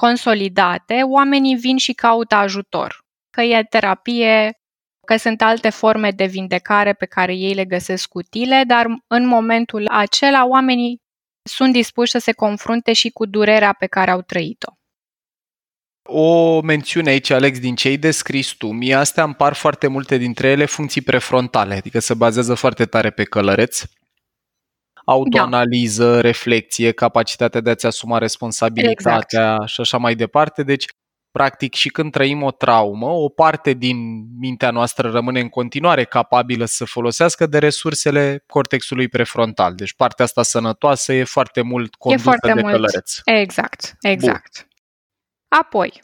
consolidate, 0.00 1.00
oamenii 1.02 1.56
vin 1.56 1.76
și 1.76 1.92
caută 1.92 2.34
ajutor. 2.34 3.04
Că 3.30 3.42
e 3.42 3.62
terapie, 3.62 4.58
că 5.06 5.16
sunt 5.16 5.42
alte 5.42 5.70
forme 5.70 6.10
de 6.10 6.24
vindecare 6.26 6.92
pe 6.92 7.06
care 7.06 7.34
ei 7.34 7.54
le 7.54 7.64
găsesc 7.64 8.14
utile, 8.14 8.62
dar 8.66 8.86
în 9.06 9.26
momentul 9.26 9.86
acela 9.88 10.46
oamenii 10.46 11.00
sunt 11.48 11.72
dispuși 11.72 12.10
să 12.10 12.18
se 12.18 12.32
confrunte 12.32 12.92
și 12.92 13.10
cu 13.10 13.26
durerea 13.26 13.72
pe 13.72 13.86
care 13.86 14.10
au 14.10 14.22
trăit-o. 14.22 14.72
O 16.08 16.60
mențiune 16.60 17.10
aici, 17.10 17.30
Alex, 17.30 17.58
din 17.58 17.74
ce 17.74 17.88
ai 17.88 17.96
descris 17.96 18.48
tu, 18.48 18.66
mie 18.66 18.94
astea 18.94 19.24
îmi 19.24 19.34
par 19.34 19.52
foarte 19.52 19.86
multe 19.86 20.16
dintre 20.16 20.48
ele 20.48 20.64
funcții 20.64 21.02
prefrontale, 21.02 21.74
adică 21.74 21.98
se 21.98 22.14
bazează 22.14 22.54
foarte 22.54 22.84
tare 22.84 23.10
pe 23.10 23.24
călăreț 23.24 23.82
autoanaliză, 25.06 26.14
da. 26.14 26.20
reflexie, 26.20 26.92
capacitatea 26.92 27.60
de 27.60 27.70
a-ți 27.70 27.86
asuma 27.86 28.18
responsabilitatea 28.18 29.50
exact. 29.50 29.68
și 29.68 29.80
așa 29.80 29.98
mai 29.98 30.14
departe. 30.14 30.62
Deci, 30.62 30.86
practic, 31.30 31.74
și 31.74 31.88
când 31.88 32.12
trăim 32.12 32.42
o 32.42 32.50
traumă, 32.50 33.06
o 33.06 33.28
parte 33.28 33.72
din 33.72 34.26
mintea 34.38 34.70
noastră 34.70 35.10
rămâne 35.10 35.40
în 35.40 35.48
continuare 35.48 36.04
capabilă 36.04 36.64
să 36.64 36.84
folosească 36.84 37.46
de 37.46 37.58
resursele 37.58 38.44
cortexului 38.46 39.08
prefrontal. 39.08 39.74
Deci 39.74 39.94
partea 39.94 40.24
asta 40.24 40.42
sănătoasă 40.42 41.12
e 41.12 41.24
foarte 41.24 41.60
mult 41.60 41.94
condusă 41.94 42.22
e 42.22 42.30
foarte 42.30 42.52
de 42.52 42.60
mult. 42.60 42.72
călăreț. 42.74 43.18
Exact, 43.24 43.96
exact. 44.00 44.58
Bun. 44.58 44.68
Apoi, 45.48 46.02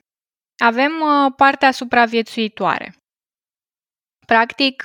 avem 0.57 0.93
uh, 1.01 1.33
partea 1.37 1.71
supraviețuitoare. 1.71 2.95
Practic, 4.27 4.85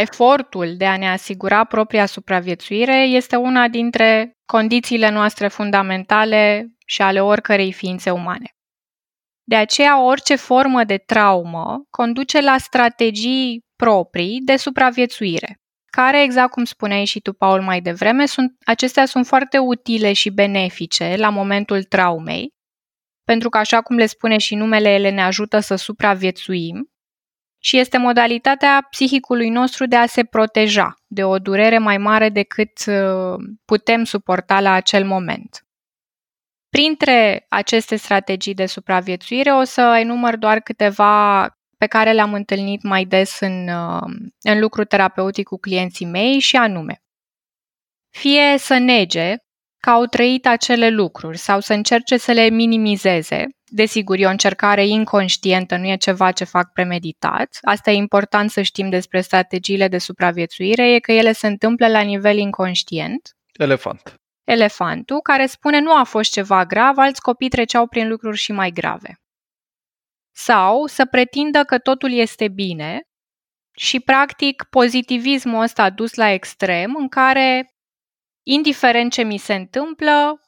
Efortul 0.00 0.76
de 0.76 0.86
a 0.86 0.96
ne 0.96 1.08
asigura 1.08 1.64
propria 1.64 2.06
supraviețuire 2.06 3.02
este 3.02 3.36
una 3.36 3.68
dintre 3.68 4.32
condițiile 4.46 5.10
noastre 5.10 5.48
fundamentale 5.48 6.66
și 6.86 7.02
ale 7.02 7.20
oricărei 7.20 7.72
ființe 7.72 8.10
umane. 8.10 8.52
De 9.44 9.56
aceea, 9.56 10.02
orice 10.02 10.36
formă 10.36 10.84
de 10.84 10.96
traumă 10.96 11.82
conduce 11.90 12.40
la 12.40 12.58
strategii 12.58 13.64
proprii 13.76 14.40
de 14.44 14.56
supraviețuire, 14.56 15.56
care, 15.90 16.22
exact 16.22 16.50
cum 16.50 16.64
spuneai 16.64 17.04
și 17.04 17.20
tu, 17.20 17.32
Paul, 17.32 17.60
mai 17.60 17.80
devreme, 17.80 18.26
sunt, 18.26 18.56
acestea 18.64 19.06
sunt 19.06 19.26
foarte 19.26 19.58
utile 19.58 20.12
și 20.12 20.30
benefice 20.30 21.14
la 21.16 21.28
momentul 21.28 21.82
traumei, 21.82 22.48
pentru 23.24 23.48
că, 23.48 23.58
așa 23.58 23.80
cum 23.80 23.96
le 23.96 24.06
spune 24.06 24.38
și 24.38 24.54
numele, 24.54 24.88
ele 24.88 25.10
ne 25.10 25.22
ajută 25.22 25.58
să 25.58 25.74
supraviețuim 25.74 26.90
și 27.58 27.78
este 27.78 27.98
modalitatea 27.98 28.86
psihicului 28.90 29.48
nostru 29.48 29.86
de 29.86 29.96
a 29.96 30.06
se 30.06 30.24
proteja 30.24 30.94
de 31.06 31.24
o 31.24 31.38
durere 31.38 31.78
mai 31.78 31.98
mare 31.98 32.28
decât 32.28 32.72
uh, 32.86 33.34
putem 33.64 34.04
suporta 34.04 34.60
la 34.60 34.72
acel 34.72 35.04
moment. 35.04 35.62
Printre 36.68 37.46
aceste 37.48 37.96
strategii 37.96 38.54
de 38.54 38.66
supraviețuire 38.66 39.52
o 39.52 39.64
să 39.64 39.96
enumăr 40.00 40.36
doar 40.36 40.60
câteva 40.60 41.46
pe 41.78 41.86
care 41.86 42.12
le-am 42.12 42.34
întâlnit 42.34 42.82
mai 42.82 43.04
des 43.04 43.40
în, 43.40 43.68
uh, 43.68 44.30
în 44.42 44.60
lucru 44.60 44.84
terapeutic 44.84 45.46
cu 45.46 45.58
clienții 45.58 46.06
mei 46.06 46.38
și 46.38 46.56
anume 46.56 47.02
fie 48.10 48.58
să 48.58 48.78
nege 48.78 49.34
că 49.82 49.90
au 49.90 50.06
trăit 50.06 50.46
acele 50.46 50.88
lucruri 50.88 51.38
sau 51.38 51.60
să 51.60 51.72
încerce 51.72 52.16
să 52.16 52.32
le 52.32 52.48
minimizeze. 52.48 53.46
Desigur, 53.70 54.18
e 54.18 54.26
o 54.26 54.30
încercare 54.30 54.86
inconștientă, 54.86 55.76
nu 55.76 55.86
e 55.86 55.96
ceva 55.96 56.32
ce 56.32 56.44
fac 56.44 56.72
premeditat. 56.72 57.58
Asta 57.62 57.90
e 57.90 57.94
important 57.94 58.50
să 58.50 58.62
știm 58.62 58.88
despre 58.88 59.20
strategiile 59.20 59.88
de 59.88 59.98
supraviețuire, 59.98 60.92
e 60.92 60.98
că 60.98 61.12
ele 61.12 61.32
se 61.32 61.46
întâmplă 61.46 61.88
la 61.88 62.00
nivel 62.00 62.36
inconștient. 62.36 63.36
Elefant. 63.52 64.14
Elefantul, 64.44 65.20
care 65.20 65.46
spune 65.46 65.80
nu 65.80 65.96
a 65.96 66.02
fost 66.02 66.32
ceva 66.32 66.64
grav, 66.64 66.98
alți 66.98 67.20
copii 67.20 67.48
treceau 67.48 67.86
prin 67.86 68.08
lucruri 68.08 68.36
și 68.36 68.52
mai 68.52 68.70
grave. 68.70 69.20
Sau 70.34 70.86
să 70.86 71.04
pretindă 71.04 71.64
că 71.64 71.78
totul 71.78 72.12
este 72.12 72.48
bine 72.48 73.02
și, 73.76 74.00
practic, 74.00 74.66
pozitivismul 74.70 75.62
ăsta 75.62 75.90
dus 75.90 76.14
la 76.14 76.30
extrem, 76.30 76.94
în 76.98 77.08
care 77.08 77.74
indiferent 78.42 79.12
ce 79.12 79.22
mi 79.22 79.36
se 79.36 79.54
întâmplă, 79.54 80.40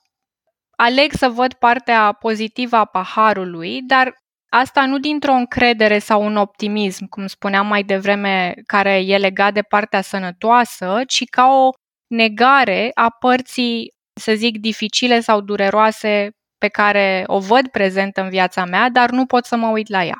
aleg 0.80 1.12
să 1.12 1.28
văd 1.28 1.52
partea 1.52 2.12
pozitivă 2.12 2.76
a 2.76 2.84
paharului, 2.84 3.82
dar 3.82 4.14
asta 4.48 4.86
nu 4.86 4.98
dintr-o 4.98 5.32
încredere 5.32 5.98
sau 5.98 6.24
un 6.24 6.36
optimism, 6.36 7.06
cum 7.06 7.26
spuneam 7.26 7.66
mai 7.66 7.82
devreme, 7.82 8.54
care 8.66 8.96
e 8.96 9.16
legat 9.16 9.52
de 9.52 9.62
partea 9.62 10.00
sănătoasă, 10.00 11.02
ci 11.06 11.24
ca 11.30 11.46
o 11.46 11.70
negare 12.06 12.90
a 12.94 13.10
părții, 13.10 13.92
să 14.20 14.32
zic, 14.34 14.58
dificile 14.58 15.20
sau 15.20 15.40
dureroase 15.40 16.30
pe 16.58 16.68
care 16.68 17.24
o 17.26 17.38
văd 17.38 17.68
prezentă 17.68 18.22
în 18.22 18.28
viața 18.28 18.64
mea, 18.64 18.88
dar 18.88 19.10
nu 19.10 19.26
pot 19.26 19.44
să 19.44 19.56
mă 19.56 19.68
uit 19.68 19.88
la 19.88 20.04
ea. 20.04 20.18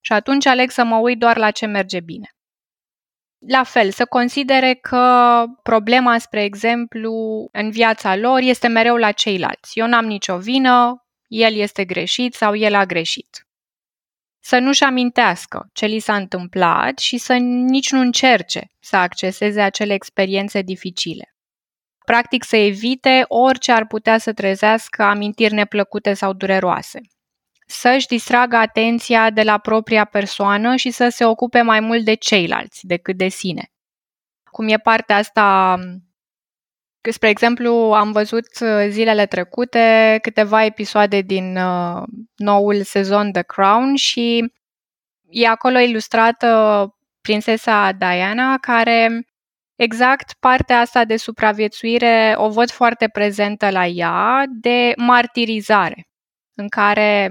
Și 0.00 0.12
atunci 0.12 0.46
aleg 0.46 0.70
să 0.70 0.84
mă 0.84 0.96
uit 0.96 1.18
doar 1.18 1.36
la 1.36 1.50
ce 1.50 1.66
merge 1.66 2.00
bine 2.00 2.35
la 3.48 3.62
fel, 3.62 3.90
să 3.90 4.04
considere 4.04 4.74
că 4.74 5.44
problema, 5.62 6.18
spre 6.18 6.42
exemplu, 6.42 7.48
în 7.52 7.70
viața 7.70 8.16
lor 8.16 8.40
este 8.40 8.66
mereu 8.66 8.96
la 8.96 9.12
ceilalți. 9.12 9.78
Eu 9.78 9.86
n-am 9.86 10.04
nicio 10.04 10.38
vină, 10.38 11.04
el 11.26 11.54
este 11.54 11.84
greșit 11.84 12.34
sau 12.34 12.54
el 12.56 12.74
a 12.74 12.84
greșit. 12.84 13.46
Să 14.40 14.58
nu-și 14.58 14.82
amintească 14.82 15.68
ce 15.72 15.86
li 15.86 15.98
s-a 15.98 16.16
întâmplat 16.16 16.98
și 16.98 17.18
să 17.18 17.32
nici 17.34 17.90
nu 17.90 18.00
încerce 18.00 18.70
să 18.80 18.96
acceseze 18.96 19.60
acele 19.60 19.94
experiențe 19.94 20.62
dificile. 20.62 21.34
Practic 22.04 22.44
să 22.44 22.56
evite 22.56 23.24
orice 23.28 23.72
ar 23.72 23.86
putea 23.86 24.18
să 24.18 24.32
trezească 24.32 25.02
amintiri 25.02 25.54
neplăcute 25.54 26.14
sau 26.14 26.32
dureroase 26.32 27.00
să-și 27.66 28.06
distragă 28.06 28.56
atenția 28.56 29.30
de 29.30 29.42
la 29.42 29.58
propria 29.58 30.04
persoană 30.04 30.76
și 30.76 30.90
să 30.90 31.08
se 31.08 31.24
ocupe 31.24 31.62
mai 31.62 31.80
mult 31.80 32.04
de 32.04 32.14
ceilalți 32.14 32.86
decât 32.86 33.16
de 33.16 33.28
sine. 33.28 33.70
Cum 34.50 34.68
e 34.68 34.76
partea 34.76 35.16
asta 35.16 35.76
Spre 37.12 37.28
exemplu, 37.28 37.72
am 37.72 38.12
văzut 38.12 38.46
uh, 38.60 38.86
zilele 38.88 39.26
trecute 39.26 40.18
câteva 40.22 40.64
episoade 40.64 41.20
din 41.20 41.56
uh, 41.56 42.02
noul 42.36 42.82
sezon 42.82 43.32
The 43.32 43.42
Crown 43.42 43.94
și 43.94 44.52
e 45.28 45.48
acolo 45.48 45.78
ilustrată 45.78 46.90
prințesa 47.20 47.92
Diana, 47.92 48.58
care 48.58 49.26
exact 49.76 50.32
partea 50.40 50.80
asta 50.80 51.04
de 51.04 51.16
supraviețuire 51.16 52.34
o 52.36 52.50
văd 52.50 52.70
foarte 52.70 53.08
prezentă 53.08 53.70
la 53.70 53.86
ea, 53.86 54.44
de 54.48 54.92
martirizare, 54.96 56.08
în 56.54 56.68
care 56.68 57.30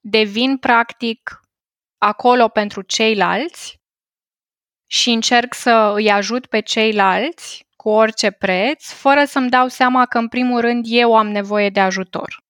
devin 0.00 0.56
practic 0.56 1.40
acolo 1.98 2.48
pentru 2.48 2.82
ceilalți 2.82 3.80
și 4.86 5.10
încerc 5.10 5.54
să 5.54 5.92
îi 5.94 6.10
ajut 6.10 6.46
pe 6.46 6.60
ceilalți 6.60 7.66
cu 7.76 7.88
orice 7.88 8.30
preț, 8.30 8.90
fără 8.90 9.24
să-mi 9.24 9.50
dau 9.50 9.68
seama 9.68 10.06
că 10.06 10.18
în 10.18 10.28
primul 10.28 10.60
rând 10.60 10.84
eu 10.88 11.16
am 11.16 11.28
nevoie 11.28 11.70
de 11.70 11.80
ajutor 11.80 12.44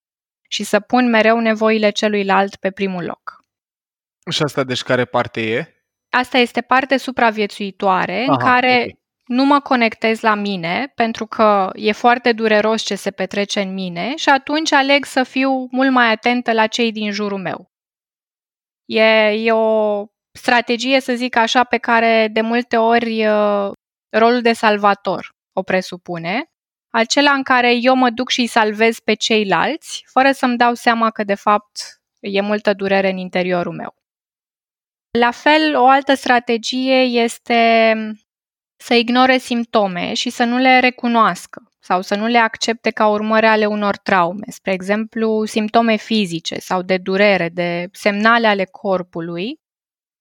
și 0.48 0.64
să 0.64 0.80
pun 0.80 1.08
mereu 1.08 1.40
nevoile 1.40 1.90
celuilalt 1.90 2.56
pe 2.56 2.70
primul 2.70 3.04
loc. 3.04 3.44
Și 4.30 4.42
asta 4.42 4.64
deci 4.64 4.82
care 4.82 5.04
parte 5.04 5.40
e? 5.40 5.72
Asta 6.10 6.38
este 6.38 6.60
parte 6.60 6.96
supraviețuitoare 6.96 8.22
Aha, 8.22 8.32
în 8.32 8.38
care 8.38 8.72
okay. 8.72 8.97
Nu 9.28 9.44
mă 9.44 9.60
conectez 9.60 10.20
la 10.20 10.34
mine 10.34 10.92
pentru 10.94 11.26
că 11.26 11.70
e 11.74 11.92
foarte 11.92 12.32
dureros 12.32 12.82
ce 12.82 12.94
se 12.94 13.10
petrece 13.10 13.60
în 13.60 13.72
mine 13.72 14.16
și 14.16 14.28
atunci 14.28 14.72
aleg 14.72 15.04
să 15.04 15.22
fiu 15.22 15.68
mult 15.70 15.90
mai 15.90 16.10
atentă 16.10 16.52
la 16.52 16.66
cei 16.66 16.92
din 16.92 17.10
jurul 17.10 17.38
meu. 17.38 17.70
E, 18.84 19.02
e 19.28 19.52
o 19.52 20.04
strategie, 20.32 21.00
să 21.00 21.14
zic 21.14 21.36
așa, 21.36 21.64
pe 21.64 21.76
care 21.78 22.28
de 22.32 22.40
multe 22.40 22.76
ori 22.76 23.26
uh, 23.26 23.70
rolul 24.10 24.40
de 24.40 24.52
salvator 24.52 25.36
o 25.52 25.62
presupune, 25.62 26.50
acela 26.90 27.32
în 27.32 27.42
care 27.42 27.74
eu 27.80 27.94
mă 27.94 28.10
duc 28.10 28.28
și 28.30 28.40
îi 28.40 28.46
salvez 28.46 28.98
pe 28.98 29.14
ceilalți, 29.14 30.04
fără 30.12 30.32
să-mi 30.32 30.56
dau 30.56 30.74
seama 30.74 31.10
că 31.10 31.24
de 31.24 31.34
fapt 31.34 32.00
e 32.20 32.40
multă 32.40 32.72
durere 32.72 33.10
în 33.10 33.16
interiorul 33.16 33.72
meu. 33.72 33.94
La 35.18 35.30
fel, 35.30 35.76
o 35.76 35.86
altă 35.86 36.14
strategie 36.14 37.00
este 37.02 37.94
să 38.80 38.94
ignore 38.94 39.38
simptome 39.38 40.14
și 40.14 40.30
să 40.30 40.44
nu 40.44 40.58
le 40.58 40.78
recunoască 40.78 41.62
sau 41.80 42.02
să 42.02 42.14
nu 42.14 42.26
le 42.26 42.38
accepte 42.38 42.90
ca 42.90 43.08
urmare 43.08 43.46
ale 43.46 43.66
unor 43.66 43.96
traume, 43.96 44.44
spre 44.48 44.72
exemplu 44.72 45.44
simptome 45.44 45.96
fizice 45.96 46.58
sau 46.58 46.82
de 46.82 46.96
durere, 46.96 47.48
de 47.48 47.88
semnale 47.92 48.46
ale 48.46 48.64
corpului, 48.64 49.60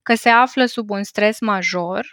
că 0.04 0.16
se 0.16 0.30
află 0.30 0.66
sub 0.66 0.90
un 0.90 1.04
stres 1.04 1.40
major 1.40 2.06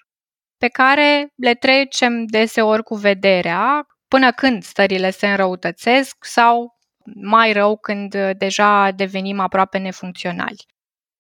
pe 0.57 0.69
care 0.69 1.29
le 1.35 1.55
trecem 1.55 2.25
deseori 2.25 2.83
cu 2.83 2.95
vederea 2.95 3.87
până 4.09 4.33
când 4.33 4.63
stările 4.63 5.11
se 5.11 5.27
înrăutățesc 5.27 6.25
sau 6.25 6.77
mai 7.15 7.53
rău 7.53 7.77
când 7.77 8.17
deja 8.33 8.91
devenim 8.91 9.41
aproape 9.41 9.79
nefuncționali. 9.79 10.65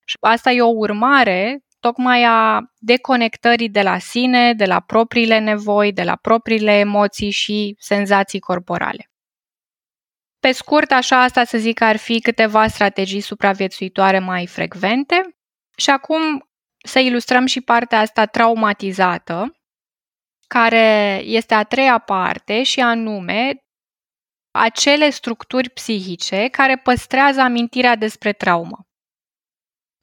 Și 0.05 0.17
asta 0.21 0.51
e 0.51 0.63
o 0.63 0.73
urmare 0.77 1.64
tocmai 1.85 2.25
a 2.25 2.61
deconectării 2.79 3.69
de 3.69 3.83
la 3.83 3.99
sine, 3.99 4.55
de 4.55 4.65
la 4.65 4.81
propriile 4.81 5.39
nevoi, 5.39 5.93
de 5.93 6.03
la 6.03 6.17
propriile 6.17 6.73
emoții 6.73 7.31
și 7.31 7.77
senzații 7.79 8.41
corporale. 8.41 9.11
Pe 10.41 10.53
scurt, 10.53 10.91
așa 10.91 11.23
asta 11.23 11.45
să 11.45 11.59
zic 11.59 11.81
ar 11.81 11.97
fi 11.97 12.21
câteva 12.21 12.67
strategii 12.67 13.21
supraviețuitoare 13.21 14.19
mai 14.19 14.47
frecvente. 14.47 15.37
Și 15.77 15.91
acum 15.91 16.49
să 16.85 16.99
ilustrăm 16.99 17.47
și 17.47 17.61
partea 17.61 17.99
asta 17.99 18.27
traumatizată, 18.27 19.57
care 20.47 21.21
este 21.25 21.55
a 21.55 21.63
treia 21.63 21.99
parte 21.99 22.63
și 22.63 22.81
anume 22.81 23.65
acele 24.51 25.11
structuri 25.11 25.71
psihice 25.71 26.49
care 26.49 26.77
păstrează 26.77 27.41
amintirea 27.41 27.97
despre 27.97 28.33
traumă. 28.33 28.87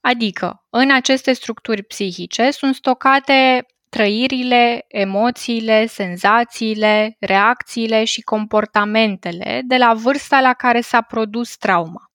Adică, 0.02 0.66
în 0.70 0.92
aceste 0.92 1.34
structuri 1.34 1.84
psihice 1.84 2.52
sunt 2.52 2.76
stocate 2.76 3.66
trăirile, 3.90 4.86
emoțiile, 4.88 5.86
senzațiile, 5.86 7.16
reacțiile 7.20 8.04
și 8.04 8.22
comportamentele 8.22 9.62
de 9.66 9.78
la 9.78 9.94
vârsta 9.94 10.40
la 10.40 10.54
care 10.54 10.82
s-a 10.82 11.02
produs 11.02 11.58
trauma. 11.58 12.12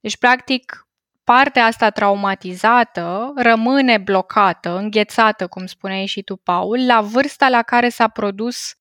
Deci, 0.00 0.18
practic, 0.18 0.88
partea 1.24 1.64
asta 1.64 1.90
traumatizată 1.90 3.32
rămâne 3.36 3.98
blocată, 3.98 4.76
înghețată, 4.76 5.46
cum 5.48 5.66
spuneai 5.66 6.06
și 6.06 6.22
tu, 6.22 6.36
Paul, 6.36 6.86
la 6.86 7.00
vârsta 7.00 7.48
la 7.48 7.62
care 7.62 7.88
s-a 7.88 8.08
produs 8.08 8.74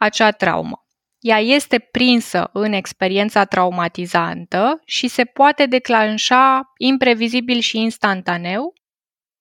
acea 0.00 0.30
traumă. 0.30 0.83
Ea 1.24 1.38
este 1.38 1.78
prinsă 1.78 2.50
în 2.52 2.72
experiența 2.72 3.44
traumatizantă 3.44 4.80
și 4.84 5.08
se 5.08 5.24
poate 5.24 5.66
declanșa 5.66 6.72
imprevizibil 6.78 7.58
și 7.58 7.78
instantaneu. 7.78 8.74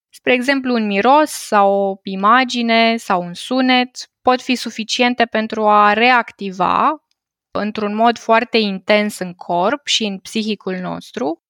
Spre 0.10 0.34
exemplu, 0.34 0.74
un 0.74 0.86
miros 0.86 1.30
sau 1.30 1.74
o 1.74 1.96
imagine 2.04 2.98
sau 2.98 3.22
un 3.22 3.34
sunet 3.34 3.90
pot 4.22 4.42
fi 4.42 4.56
suficiente 4.56 5.26
pentru 5.26 5.68
a 5.68 5.94
reactiva 5.94 7.04
într-un 7.52 7.96
mod 7.96 8.18
foarte 8.18 8.58
intens 8.58 9.20
în 9.20 9.34
corp 9.34 9.88
și 9.88 10.04
în 10.04 10.18
psihicul 10.20 10.76
nostru 10.76 11.44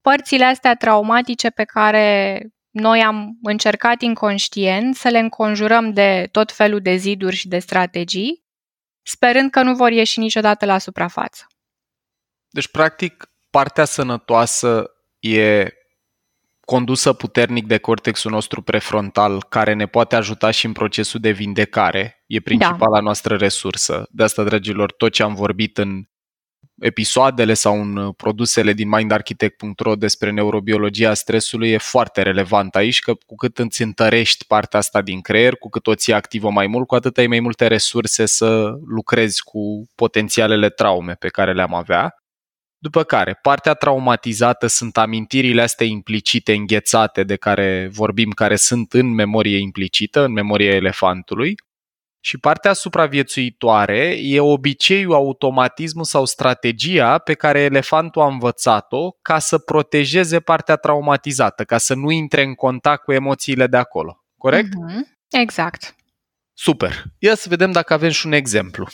părțile 0.00 0.44
astea 0.44 0.74
traumatice 0.74 1.50
pe 1.50 1.64
care 1.64 2.38
noi 2.70 3.02
am 3.02 3.38
încercat 3.42 4.02
inconștient 4.02 4.94
să 4.94 5.08
le 5.08 5.18
înconjurăm 5.18 5.92
de 5.92 6.28
tot 6.32 6.52
felul 6.52 6.80
de 6.80 6.96
ziduri 6.96 7.36
și 7.36 7.48
de 7.48 7.58
strategii 7.58 8.43
sperând 9.04 9.50
că 9.50 9.62
nu 9.62 9.74
vor 9.74 9.90
ieși 9.90 10.18
niciodată 10.18 10.64
la 10.66 10.78
suprafață. 10.78 11.46
Deci, 12.48 12.68
practic, 12.68 13.30
partea 13.50 13.84
sănătoasă 13.84 14.90
e 15.18 15.68
condusă 16.60 17.12
puternic 17.12 17.66
de 17.66 17.78
cortexul 17.78 18.30
nostru 18.30 18.62
prefrontal, 18.62 19.44
care 19.48 19.72
ne 19.72 19.86
poate 19.86 20.16
ajuta 20.16 20.50
și 20.50 20.66
în 20.66 20.72
procesul 20.72 21.20
de 21.20 21.30
vindecare. 21.30 22.24
E 22.26 22.40
principala 22.40 22.96
da. 22.96 23.00
noastră 23.00 23.36
resursă. 23.36 24.06
De 24.10 24.22
asta, 24.22 24.44
dragilor, 24.44 24.92
tot 24.92 25.12
ce 25.12 25.22
am 25.22 25.34
vorbit 25.34 25.78
în 25.78 26.04
episoadele 26.80 27.54
sau 27.54 27.80
în 27.80 27.96
uh, 27.96 28.14
produsele 28.16 28.72
din 28.72 28.88
mindarchitect.ro 28.88 29.94
despre 29.94 30.30
neurobiologia 30.30 31.14
stresului 31.14 31.70
e 31.70 31.78
foarte 31.78 32.22
relevant 32.22 32.74
aici, 32.74 33.00
că 33.00 33.14
cu 33.26 33.34
cât 33.34 33.58
îți 33.58 33.82
întărești 33.82 34.46
partea 34.46 34.78
asta 34.78 35.02
din 35.02 35.20
creier, 35.20 35.56
cu 35.56 35.68
cât 35.68 35.86
o 35.86 35.94
ții 35.94 36.12
activă 36.12 36.50
mai 36.50 36.66
mult, 36.66 36.86
cu 36.86 36.94
atât 36.94 37.18
ai 37.18 37.26
mai 37.26 37.40
multe 37.40 37.66
resurse 37.66 38.26
să 38.26 38.78
lucrezi 38.86 39.42
cu 39.42 39.88
potențialele 39.94 40.68
traume 40.68 41.12
pe 41.12 41.28
care 41.28 41.52
le-am 41.52 41.74
avea. 41.74 42.14
După 42.78 43.02
care, 43.02 43.38
partea 43.42 43.74
traumatizată 43.74 44.66
sunt 44.66 44.96
amintirile 44.96 45.62
astea 45.62 45.86
implicite, 45.86 46.52
înghețate, 46.52 47.24
de 47.24 47.36
care 47.36 47.88
vorbim, 47.92 48.30
care 48.30 48.56
sunt 48.56 48.92
în 48.92 49.14
memorie 49.14 49.58
implicită, 49.58 50.24
în 50.24 50.32
memoria 50.32 50.74
elefantului. 50.74 51.54
Și 52.26 52.38
partea 52.38 52.72
supraviețuitoare 52.72 54.16
e 54.18 54.40
obiceiul, 54.40 55.14
automatismul 55.14 56.04
sau 56.04 56.24
strategia 56.24 57.18
pe 57.18 57.34
care 57.34 57.60
elefantul 57.60 58.22
a 58.22 58.26
învățat-o 58.26 59.10
ca 59.10 59.38
să 59.38 59.58
protejeze 59.58 60.40
partea 60.40 60.76
traumatizată, 60.76 61.64
ca 61.64 61.78
să 61.78 61.94
nu 61.94 62.10
intre 62.10 62.42
în 62.42 62.54
contact 62.54 63.02
cu 63.02 63.12
emoțiile 63.12 63.66
de 63.66 63.76
acolo. 63.76 64.24
Corect? 64.38 64.68
Mm-hmm. 64.68 65.28
Exact. 65.30 65.94
Super. 66.52 67.02
Ia 67.18 67.34
să 67.34 67.48
vedem 67.48 67.72
dacă 67.72 67.92
avem 67.92 68.10
și 68.10 68.26
un 68.26 68.32
exemplu. 68.32 68.86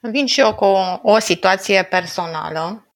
Vin 0.00 0.26
și 0.26 0.40
eu 0.40 0.54
cu 0.54 0.64
o, 0.64 0.98
o 1.02 1.18
situație 1.18 1.82
personală. 1.82 2.94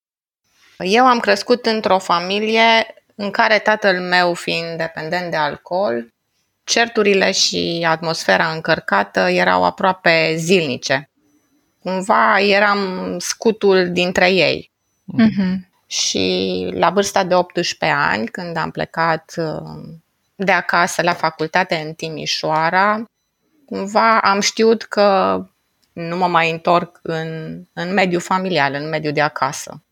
Eu 0.78 1.06
am 1.06 1.18
crescut 1.18 1.66
într-o 1.66 1.98
familie 1.98 2.94
în 3.14 3.30
care 3.30 3.58
tatăl 3.58 4.00
meu, 4.00 4.34
fiind 4.34 4.76
dependent 4.76 5.30
de 5.30 5.36
alcool, 5.36 6.14
certurile 6.66 7.32
și 7.32 7.86
atmosfera 7.88 8.52
încărcată 8.52 9.20
erau 9.20 9.64
aproape 9.64 10.34
zilnice. 10.36 11.10
Cumva 11.82 12.40
eram 12.40 13.14
scutul 13.18 13.92
dintre 13.92 14.30
ei. 14.30 14.70
Mm-hmm. 15.20 15.68
Și 15.86 16.66
la 16.72 16.90
vârsta 16.90 17.24
de 17.24 17.34
18 17.34 17.98
ani, 17.98 18.28
când 18.28 18.56
am 18.56 18.70
plecat 18.70 19.34
uh, 19.36 19.98
de 20.34 20.52
acasă 20.52 21.02
la 21.02 21.12
facultate 21.12 21.74
în 21.86 21.92
Timișoara, 21.92 23.04
cumva 23.66 24.20
am 24.20 24.40
știut 24.40 24.82
că 24.82 25.40
nu 25.92 26.16
mă 26.16 26.26
mai 26.26 26.50
întorc 26.50 26.98
în, 27.02 27.62
în 27.72 27.92
mediul 27.92 28.20
familial, 28.20 28.74
în 28.74 28.88
mediul 28.88 29.12
de 29.12 29.20
acasă. 29.20 29.82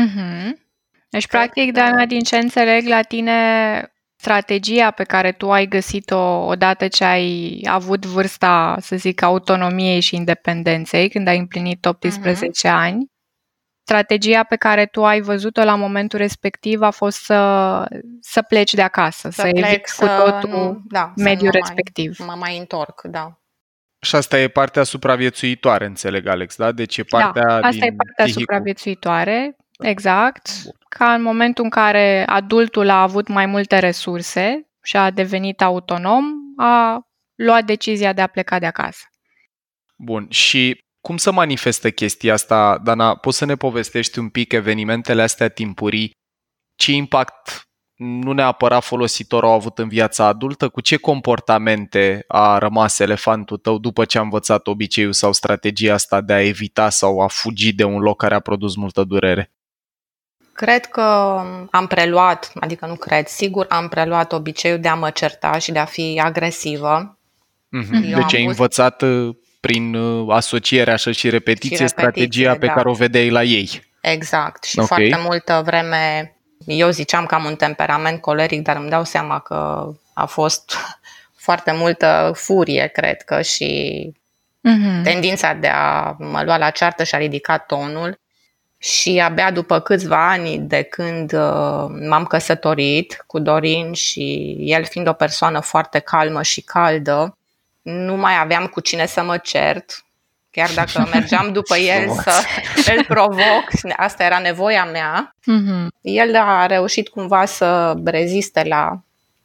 Mm-hmm. 0.00 0.60
Deci, 1.08 1.26
practic, 1.26 1.72
Dana, 1.72 2.06
din 2.06 2.20
ce 2.20 2.36
înțeleg 2.36 2.86
la 2.86 3.02
tine, 3.02 3.91
strategia 4.22 4.90
pe 4.90 5.04
care 5.04 5.32
tu 5.32 5.50
ai 5.50 5.66
găsit-o 5.66 6.46
odată 6.46 6.88
ce 6.88 7.04
ai 7.04 7.60
avut 7.68 8.06
vârsta, 8.06 8.76
să 8.80 8.96
zic, 8.96 9.22
autonomiei 9.22 10.00
și 10.00 10.16
independenței, 10.16 11.08
când 11.08 11.28
ai 11.28 11.38
împlinit 11.38 11.86
18 11.86 12.44
uh-huh. 12.46 12.70
Mhm. 12.70 12.80
ani, 12.80 13.06
strategia 13.82 14.42
pe 14.42 14.56
care 14.56 14.86
tu 14.86 15.04
ai 15.04 15.20
văzut-o 15.20 15.64
la 15.64 15.74
momentul 15.74 16.18
respectiv 16.18 16.82
a 16.82 16.90
fost 16.90 17.18
să, 17.24 17.40
să 18.20 18.42
pleci 18.42 18.74
de 18.74 18.82
acasă, 18.82 19.30
să, 19.30 19.40
să 19.40 19.50
eviți 19.52 19.96
cu 19.96 20.06
totul 20.06 20.48
nu, 20.50 20.82
da, 20.88 21.12
mediul 21.16 21.50
mă 21.52 21.58
respectiv. 21.58 22.18
Mai, 22.18 22.28
mă 22.28 22.34
mai 22.38 22.58
întorc, 22.58 23.02
da. 23.02 23.36
Și 24.00 24.16
asta 24.16 24.38
e 24.38 24.48
partea 24.48 24.82
supraviețuitoare, 24.82 25.84
înțeleg, 25.84 26.26
Alex, 26.26 26.56
da? 26.56 26.72
Deci 26.72 26.98
e 26.98 27.02
partea 27.02 27.42
da, 27.42 27.54
asta 27.54 27.70
din 27.70 27.82
e 27.82 27.94
partea 27.96 28.24
psihicul. 28.24 28.40
supraviețuitoare, 28.40 29.56
exact. 29.82 30.62
Bun 30.64 30.72
ca 30.98 31.14
în 31.14 31.22
momentul 31.22 31.64
în 31.64 31.70
care 31.70 32.24
adultul 32.26 32.88
a 32.88 33.02
avut 33.02 33.28
mai 33.28 33.46
multe 33.46 33.78
resurse 33.78 34.68
și 34.82 34.96
a 34.96 35.10
devenit 35.10 35.62
autonom, 35.62 36.24
a 36.56 37.00
luat 37.34 37.64
decizia 37.64 38.12
de 38.12 38.20
a 38.20 38.26
pleca 38.26 38.58
de 38.58 38.66
acasă. 38.66 39.04
Bun, 39.96 40.26
și 40.30 40.84
cum 41.00 41.16
să 41.16 41.32
manifestă 41.32 41.90
chestia 41.90 42.32
asta, 42.32 42.78
Dana? 42.78 43.16
Poți 43.16 43.36
să 43.36 43.44
ne 43.44 43.54
povestești 43.54 44.18
un 44.18 44.28
pic 44.28 44.52
evenimentele 44.52 45.22
astea 45.22 45.48
timpurii? 45.48 46.10
Ce 46.74 46.92
impact 46.92 47.62
nu 47.96 48.32
neapărat 48.32 48.84
folositor 48.84 49.44
au 49.44 49.52
avut 49.52 49.78
în 49.78 49.88
viața 49.88 50.26
adultă? 50.26 50.68
Cu 50.68 50.80
ce 50.80 50.96
comportamente 50.96 52.24
a 52.28 52.58
rămas 52.58 52.98
elefantul 52.98 53.58
tău 53.58 53.78
după 53.78 54.04
ce 54.04 54.18
a 54.18 54.22
învățat 54.22 54.66
obiceiul 54.66 55.12
sau 55.12 55.32
strategia 55.32 55.94
asta 55.94 56.20
de 56.20 56.32
a 56.32 56.46
evita 56.46 56.88
sau 56.88 57.20
a 57.20 57.26
fugi 57.26 57.72
de 57.72 57.84
un 57.84 58.00
loc 58.00 58.18
care 58.18 58.34
a 58.34 58.40
produs 58.40 58.76
multă 58.76 59.04
durere? 59.04 59.52
Cred 60.52 60.84
că 60.86 61.00
am 61.70 61.86
preluat, 61.88 62.52
adică 62.60 62.86
nu 62.86 62.94
cred, 62.94 63.26
sigur 63.26 63.66
am 63.68 63.88
preluat 63.88 64.32
obiceiul 64.32 64.78
de 64.80 64.88
a 64.88 64.94
mă 64.94 65.10
certa 65.10 65.58
și 65.58 65.72
de 65.72 65.78
a 65.78 65.84
fi 65.84 66.20
agresivă 66.24 67.16
Mm-hmm. 67.78 67.92
Eu 67.92 68.00
Deci 68.00 68.34
am 68.34 68.40
ai 68.40 68.42
pus- 68.42 68.50
învățat 68.50 69.02
uh, 69.02 69.34
prin 69.60 69.94
uh, 69.94 70.34
asociere 70.34 70.92
așa 70.92 71.10
și 71.12 71.30
repetiție, 71.30 71.76
Și 71.76 71.82
repetiție, 71.82 71.86
strategia 71.86 72.56
pe 72.56 72.66
da. 72.66 72.72
care 72.72 72.88
o 72.88 72.92
vedeai 72.92 73.30
la 73.30 73.42
ei. 73.42 73.82
Exact. 74.00 74.64
Și 74.64 74.78
Ok. 74.78 74.86
foarte 74.86 75.16
multă 75.18 75.62
vreme, 75.64 76.34
eu 76.66 76.90
ziceam 76.90 77.26
că 77.26 77.34
am 77.34 77.44
un 77.44 77.54
temperament 77.56 78.20
coleric, 78.20 78.62
dar 78.62 78.76
îmi 78.76 78.88
dau 78.90 79.04
seama 79.04 79.38
că 79.38 79.88
a 80.12 80.24
fost 80.26 80.76
foarte 81.46 81.72
multă 81.72 82.32
furie, 82.34 82.86
cred 82.86 83.22
că, 83.22 83.42
și 83.42 84.12
Mhm. 84.60 85.02
tendința 85.02 85.52
de 85.52 85.68
a 85.68 86.14
mă 86.18 86.42
lua 86.44 86.56
la 86.56 86.70
ceartă 86.70 87.04
și 87.04 87.14
a 87.14 87.18
ridicat 87.18 87.66
tonul. 87.66 88.18
Și 88.82 89.20
abia 89.24 89.50
după 89.50 89.80
câțiva 89.80 90.30
ani 90.30 90.58
de 90.58 90.82
când 90.82 91.32
uh, 91.32 91.86
m-am 92.08 92.24
căsătorit 92.28 93.24
cu 93.26 93.38
Dorin 93.38 93.92
și 93.92 94.56
el 94.58 94.84
fiind 94.84 95.08
o 95.08 95.12
persoană 95.12 95.60
foarte 95.60 95.98
calmă 95.98 96.42
și 96.42 96.60
caldă, 96.60 97.36
nu 97.82 98.16
mai 98.16 98.38
aveam 98.40 98.66
cu 98.66 98.80
cine 98.80 99.06
să 99.06 99.22
mă 99.22 99.36
cert, 99.38 100.04
chiar 100.50 100.70
dacă 100.74 101.06
mergeam 101.12 101.52
după 101.52 101.76
el 101.76 102.00
Frumos. 102.00 102.24
să 102.76 102.92
îl 102.96 103.04
provoc, 103.04 103.64
asta 103.96 104.24
era 104.24 104.38
nevoia 104.38 104.84
mea, 104.84 105.34
Mhm. 105.44 105.88
el 106.00 106.36
a 106.36 106.66
reușit 106.66 107.08
cumva 107.08 107.44
să 107.44 107.94
reziste 108.04 108.62
la 108.64 109.00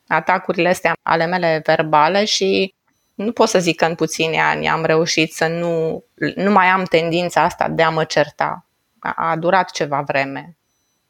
atacurile 0.08 0.69
astea 0.69 0.93
ale 1.02 1.26
mele 1.26 1.62
verbale 1.65 2.26
și 2.26 2.73
nu 3.13 3.32
pot 3.32 3.50
să 3.50 3.60
zic 3.60 3.76
că 3.76 3.86
în 3.86 3.95
puțini 3.95 4.38
ani 4.38 4.69
am 4.69 4.86
reușit 4.86 5.34
să 5.34 5.47
nu, 5.47 6.04
nu 6.36 6.52
mai 6.52 6.65
am 6.67 6.84
tendința 6.84 7.41
asta 7.41 7.67
de 7.69 7.84
a 7.84 7.89
mă 7.89 8.04
certa. 8.04 8.62
A, 9.15 9.30
a 9.30 9.36
durat 9.36 9.72
ceva 9.72 10.02
vreme. 10.08 10.58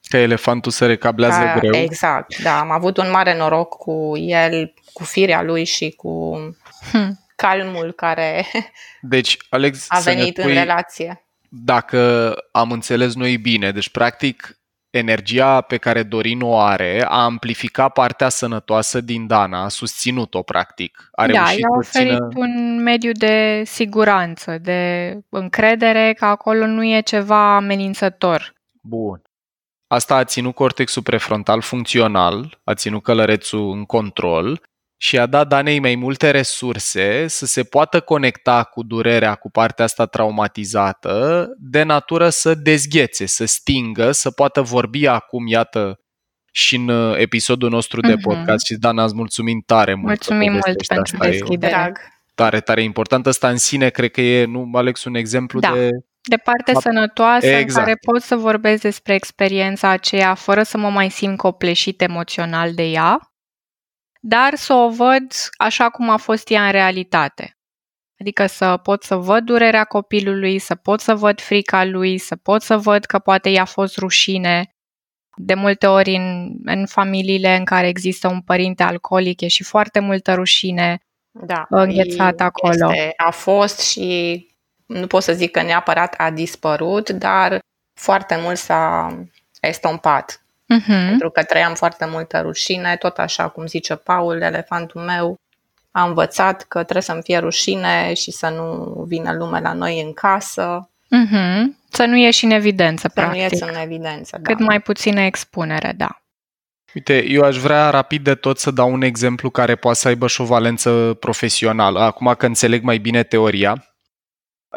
Că 0.10 0.18
elefantul 0.18 0.72
se 0.72 0.86
recablează 0.86 1.40
A, 1.40 1.60
greu. 1.60 1.76
Exact, 1.76 2.42
da. 2.42 2.60
Am 2.60 2.72
avut 2.72 2.98
un 2.98 3.10
mare 3.12 3.38
noroc 3.38 3.70
cu 3.78 4.18
el, 4.18 4.74
cu 4.94 5.04
firea 5.04 5.42
lui 5.42 5.64
și 5.64 5.90
cu 5.92 6.38
Hm. 6.92 7.20
calmul 7.36 7.92
care 7.92 8.46
Deci, 9.02 9.38
Alex, 9.50 9.86
a 9.88 9.98
să 10.00 10.10
ne 10.10 10.16
venit 10.16 10.38
în 10.38 10.44
pui, 10.44 10.54
relație. 10.54 11.26
dacă 11.50 12.34
am 12.52 12.72
înțeles 12.72 13.16
noi 13.16 13.38
bine, 13.38 13.72
deci 13.72 13.90
practic 13.90 14.57
energia 14.98 15.62
pe 15.62 15.78
care 15.78 16.04
Dorin 16.04 16.42
o 16.42 16.58
are 16.58 17.06
a 17.08 17.24
amplificat 17.24 17.94
partea 17.94 18.30
sănătoasă 18.30 19.02
din 19.02 19.28
Dana, 19.28 19.64
a 19.64 19.68
susținut-o 19.68 20.42
practic. 20.42 21.10
A 21.12 21.28
Da, 21.28 21.34
reușit 21.34 21.60
i-a 21.60 21.68
să 21.82 21.90
țină... 21.90 22.14
oferit 22.14 22.38
un 22.38 22.84
mediu 22.84 23.12
de 23.12 23.62
siguranță, 23.66 24.58
de 24.58 25.14
încredere 25.30 26.14
că 26.14 26.26
acolo 26.26 26.66
nu 26.66 26.84
e 26.84 27.02
ceva 27.02 27.56
amenințător. 27.56 28.54
Bun. 28.82 29.22
Asta 29.88 30.16
a 30.16 30.24
ținut 30.24 30.56
cortexul 30.56 31.02
prefrontal 31.02 31.62
funcțional, 31.62 32.60
a 32.64 32.74
ținut 32.74 33.04
călărețul 33.04 33.72
în 33.72 33.86
control 33.86 34.62
și 35.00 35.18
a 35.20 35.26
dat 35.26 35.48
Danei 35.48 35.80
mai 35.80 35.96
multe 35.96 36.32
resurse 36.32 37.28
să 37.28 37.46
se 37.46 37.64
poată 37.64 38.00
conecta 38.00 38.64
cu 38.64 38.84
durerea, 38.84 39.36
cu 39.36 39.50
partea 39.52 39.86
asta 39.86 40.06
traumatizată, 40.06 41.48
de 41.58 41.84
natură 41.84 42.30
să 42.30 42.54
dezghețe, 42.56 43.26
să 43.26 43.46
stingă, 43.46 44.12
să 44.12 44.32
poată 44.32 44.62
vorbi 44.62 45.08
acum, 45.08 45.48
iată, 45.48 46.00
și 46.52 46.76
în 46.76 46.88
uh, 46.88 47.18
episodul 47.18 47.70
nostru 47.70 48.02
de 48.02 48.14
Mhm. 48.14 48.22
podcast 48.22 48.66
și 48.66 48.74
Dana, 48.76 49.04
îți 49.04 49.16
mulțumim 49.16 49.64
tare 49.66 49.94
mult. 49.94 50.06
că 50.06 50.08
Mulțumim 50.08 50.52
mult 50.52 50.64
povestești 50.64 50.94
pentru 50.94 51.16
asta. 51.16 51.28
E 51.28 51.32
deschidere. 51.32 51.72
Drag. 51.72 51.98
tare, 52.36 52.60
tare 52.60 52.84
important. 52.84 53.28
Asta 53.28 53.50
în 53.50 53.58
sine 53.58 53.90
cred 53.90 54.12
că 54.12 54.22
e, 54.22 54.46
nu, 54.46 54.70
Alex, 54.74 55.04
un 55.04 55.16
exemplu 55.16 55.60
Da. 55.60 55.72
de... 55.74 55.90
De 56.22 56.38
parte 56.38 56.72
Da. 56.72 56.80
sănătoasă 56.80 57.48
în 57.48 57.54
Exact. 57.54 57.86
care 57.86 57.98
pot 58.06 58.22
să 58.22 58.36
vorbesc 58.36 58.82
despre 58.82 59.14
experiența 59.14 59.90
aceea 59.90 60.34
fără 60.34 60.64
să 60.64 60.78
mă 60.78 60.90
mai 60.90 61.10
simt 61.10 61.38
copleșit 61.38 62.02
emoțional 62.02 62.74
de 62.74 62.84
ea, 62.84 63.20
dar 64.22 64.56
să 64.56 64.74
o 64.74 64.90
văd 64.90 65.32
așa 65.58 65.90
cum 65.90 66.10
a 66.10 66.18
fost 66.18 66.50
ea 66.50 66.66
în 66.66 66.72
realitate. 66.72 67.58
Adică 68.20 68.46
să 68.46 68.78
pot 68.84 69.04
să 69.04 69.16
văd 69.16 69.44
durerea 69.44 69.84
copilului, 69.84 70.60
să 70.60 70.76
pot 70.76 71.00
să 71.00 71.16
văd 71.16 71.42
frica 71.42 71.86
lui, 71.86 72.18
să 72.18 72.36
pot 72.36 72.62
să 72.62 72.78
văd 72.78 73.06
că 73.06 73.20
poate 73.20 73.50
i-a 73.50 73.66
fost 73.66 73.98
rușine. 73.98 74.72
De 75.36 75.54
multe 75.54 75.88
ori 75.88 76.16
în, 76.16 76.58
în 76.66 76.86
familiile 76.86 77.56
în 77.56 77.66
care 77.66 77.88
există 77.88 78.28
un 78.28 78.42
părinte 78.42 78.84
alcoolic 78.84 79.42
e 79.42 79.48
și 79.48 79.64
foarte 79.64 80.00
multă 80.00 80.34
rușine. 80.34 81.00
Da, 81.32 81.66
înghețat 81.70 82.40
e- 82.40 82.44
acolo. 82.44 82.92
Este, 82.92 83.14
a 83.18 83.32
fost 83.32 83.80
și 83.80 84.48
nu 84.86 85.08
pot 85.08 85.24
să 85.24 85.34
zic 85.34 85.52
că 85.52 85.62
neapărat 85.62 86.14
a 86.18 86.32
dispărut, 86.32 87.10
dar 87.10 87.60
foarte 88.00 88.38
mult 88.42 88.58
s-a 88.58 89.18
estompat. 89.62 90.46
Mhm. 90.68 91.08
Pentru 91.08 91.30
că 91.30 91.44
trăiam 91.44 91.74
foarte 91.74 92.06
multă 92.06 92.40
rușine, 92.42 92.96
tot 92.96 93.18
așa 93.18 93.48
cum 93.48 93.66
zice 93.66 93.96
Paul, 93.96 94.42
elefantul 94.42 95.02
meu 95.02 95.40
a 95.92 96.04
învățat 96.04 96.62
că 96.68 96.84
trebuie 96.84 97.02
să-mi 97.04 97.22
fie 97.24 97.38
rușine 97.38 98.14
și 98.14 98.32
să 98.32 98.50
nu 98.50 98.94
vină 99.08 99.34
lume 99.34 99.60
la 99.60 99.74
noi 99.74 100.02
în 100.02 100.14
casă, 100.14 100.90
Mhm. 101.10 101.78
Să 101.90 102.06
nu 102.06 102.16
ieși 102.18 102.46
în 102.46 102.52
evidență, 102.52 103.12
să 103.14 103.22
nu 103.22 103.28
practic. 103.28 103.42
ieși 103.52 103.64
în 103.64 103.82
evidență. 103.84 104.40
Cât 104.44 104.58
da. 104.58 104.64
mai 104.66 104.82
puțină 104.82 105.22
expunere, 105.22 105.94
da. 105.98 106.22
Uite, 106.94 107.26
eu 107.28 107.44
aș 107.44 107.58
vrea 107.58 107.90
rapid 107.90 108.24
de 108.24 108.36
tot 108.36 108.60
să 108.60 108.72
dau 108.72 108.92
un 108.92 109.02
exemplu 109.02 109.50
care 109.50 109.76
poate 109.76 109.98
să 109.98 110.08
aibă 110.08 110.28
și 110.28 110.42
o 110.42 110.46
valență 110.46 111.18
profesională. 111.20 112.00
Acum 112.00 112.34
că 112.38 112.46
înțeleg 112.46 112.84
mai 112.84 112.98
bine 112.98 113.24
teoria, 113.24 113.86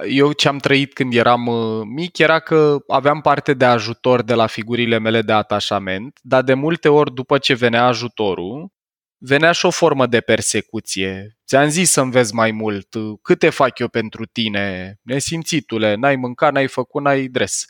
eu 0.09 0.33
ce 0.33 0.48
am 0.48 0.59
trăit 0.59 0.92
când 0.92 1.14
eram 1.14 1.46
uh, 1.46 1.83
mic 1.85 2.18
era 2.18 2.38
că 2.38 2.79
aveam 2.88 3.20
parte 3.20 3.55
de 3.55 3.64
ajutor 3.64 4.22
de 4.22 4.35
la 4.35 4.46
figurile 4.46 4.98
mele 4.98 5.22
de 5.22 5.33
atașament, 5.33 6.18
dar 6.22 6.42
de 6.42 6.55
multe 6.55 6.88
ori 6.88 7.14
după 7.14 7.38
ce 7.38 7.55
venea 7.55 7.87
ajutorul, 7.87 8.68
venea 9.18 9.53
și 9.53 9.66
o 9.66 9.70
formă 9.70 10.07
de 10.07 10.20
persecuție. 10.20 11.38
Ți-am 11.46 11.68
zis 11.68 11.90
să 11.90 12.00
înveți 12.00 12.35
mai 12.35 12.50
mult, 12.50 12.88
câte 13.22 13.50
fac 13.50 13.79
eu 13.79 13.88
pentru 13.88 14.26
tine, 14.26 14.96
nesimțitule, 15.03 15.94
n-ai 15.94 16.16
mâncat, 16.16 16.53
n-ai 16.53 16.68
făcut, 16.68 17.03
n-ai 17.03 17.26
dres. 17.26 17.64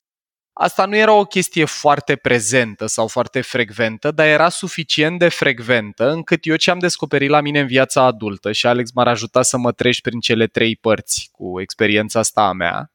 Asta 0.62 0.86
nu 0.86 0.96
era 0.96 1.12
o 1.12 1.24
chestie 1.24 1.64
foarte 1.64 2.16
prezentă 2.16 2.86
sau 2.86 3.06
foarte 3.06 3.40
frecventă, 3.40 4.10
dar 4.10 4.26
era 4.26 4.48
suficient 4.48 5.18
de 5.18 5.28
frecventă 5.28 6.10
încât 6.10 6.46
eu 6.46 6.56
ce 6.56 6.70
am 6.70 6.78
descoperit 6.78 7.28
la 7.28 7.40
mine 7.40 7.60
în 7.60 7.66
viața 7.66 8.02
adultă 8.02 8.52
și 8.52 8.66
Alex 8.66 8.92
m-ar 8.92 9.08
ajuta 9.08 9.42
să 9.42 9.56
mă 9.58 9.72
treci 9.72 10.00
prin 10.00 10.20
cele 10.20 10.46
trei 10.46 10.76
părți 10.76 11.28
cu 11.32 11.60
experiența 11.60 12.18
asta 12.18 12.42
a 12.42 12.52
mea, 12.52 12.92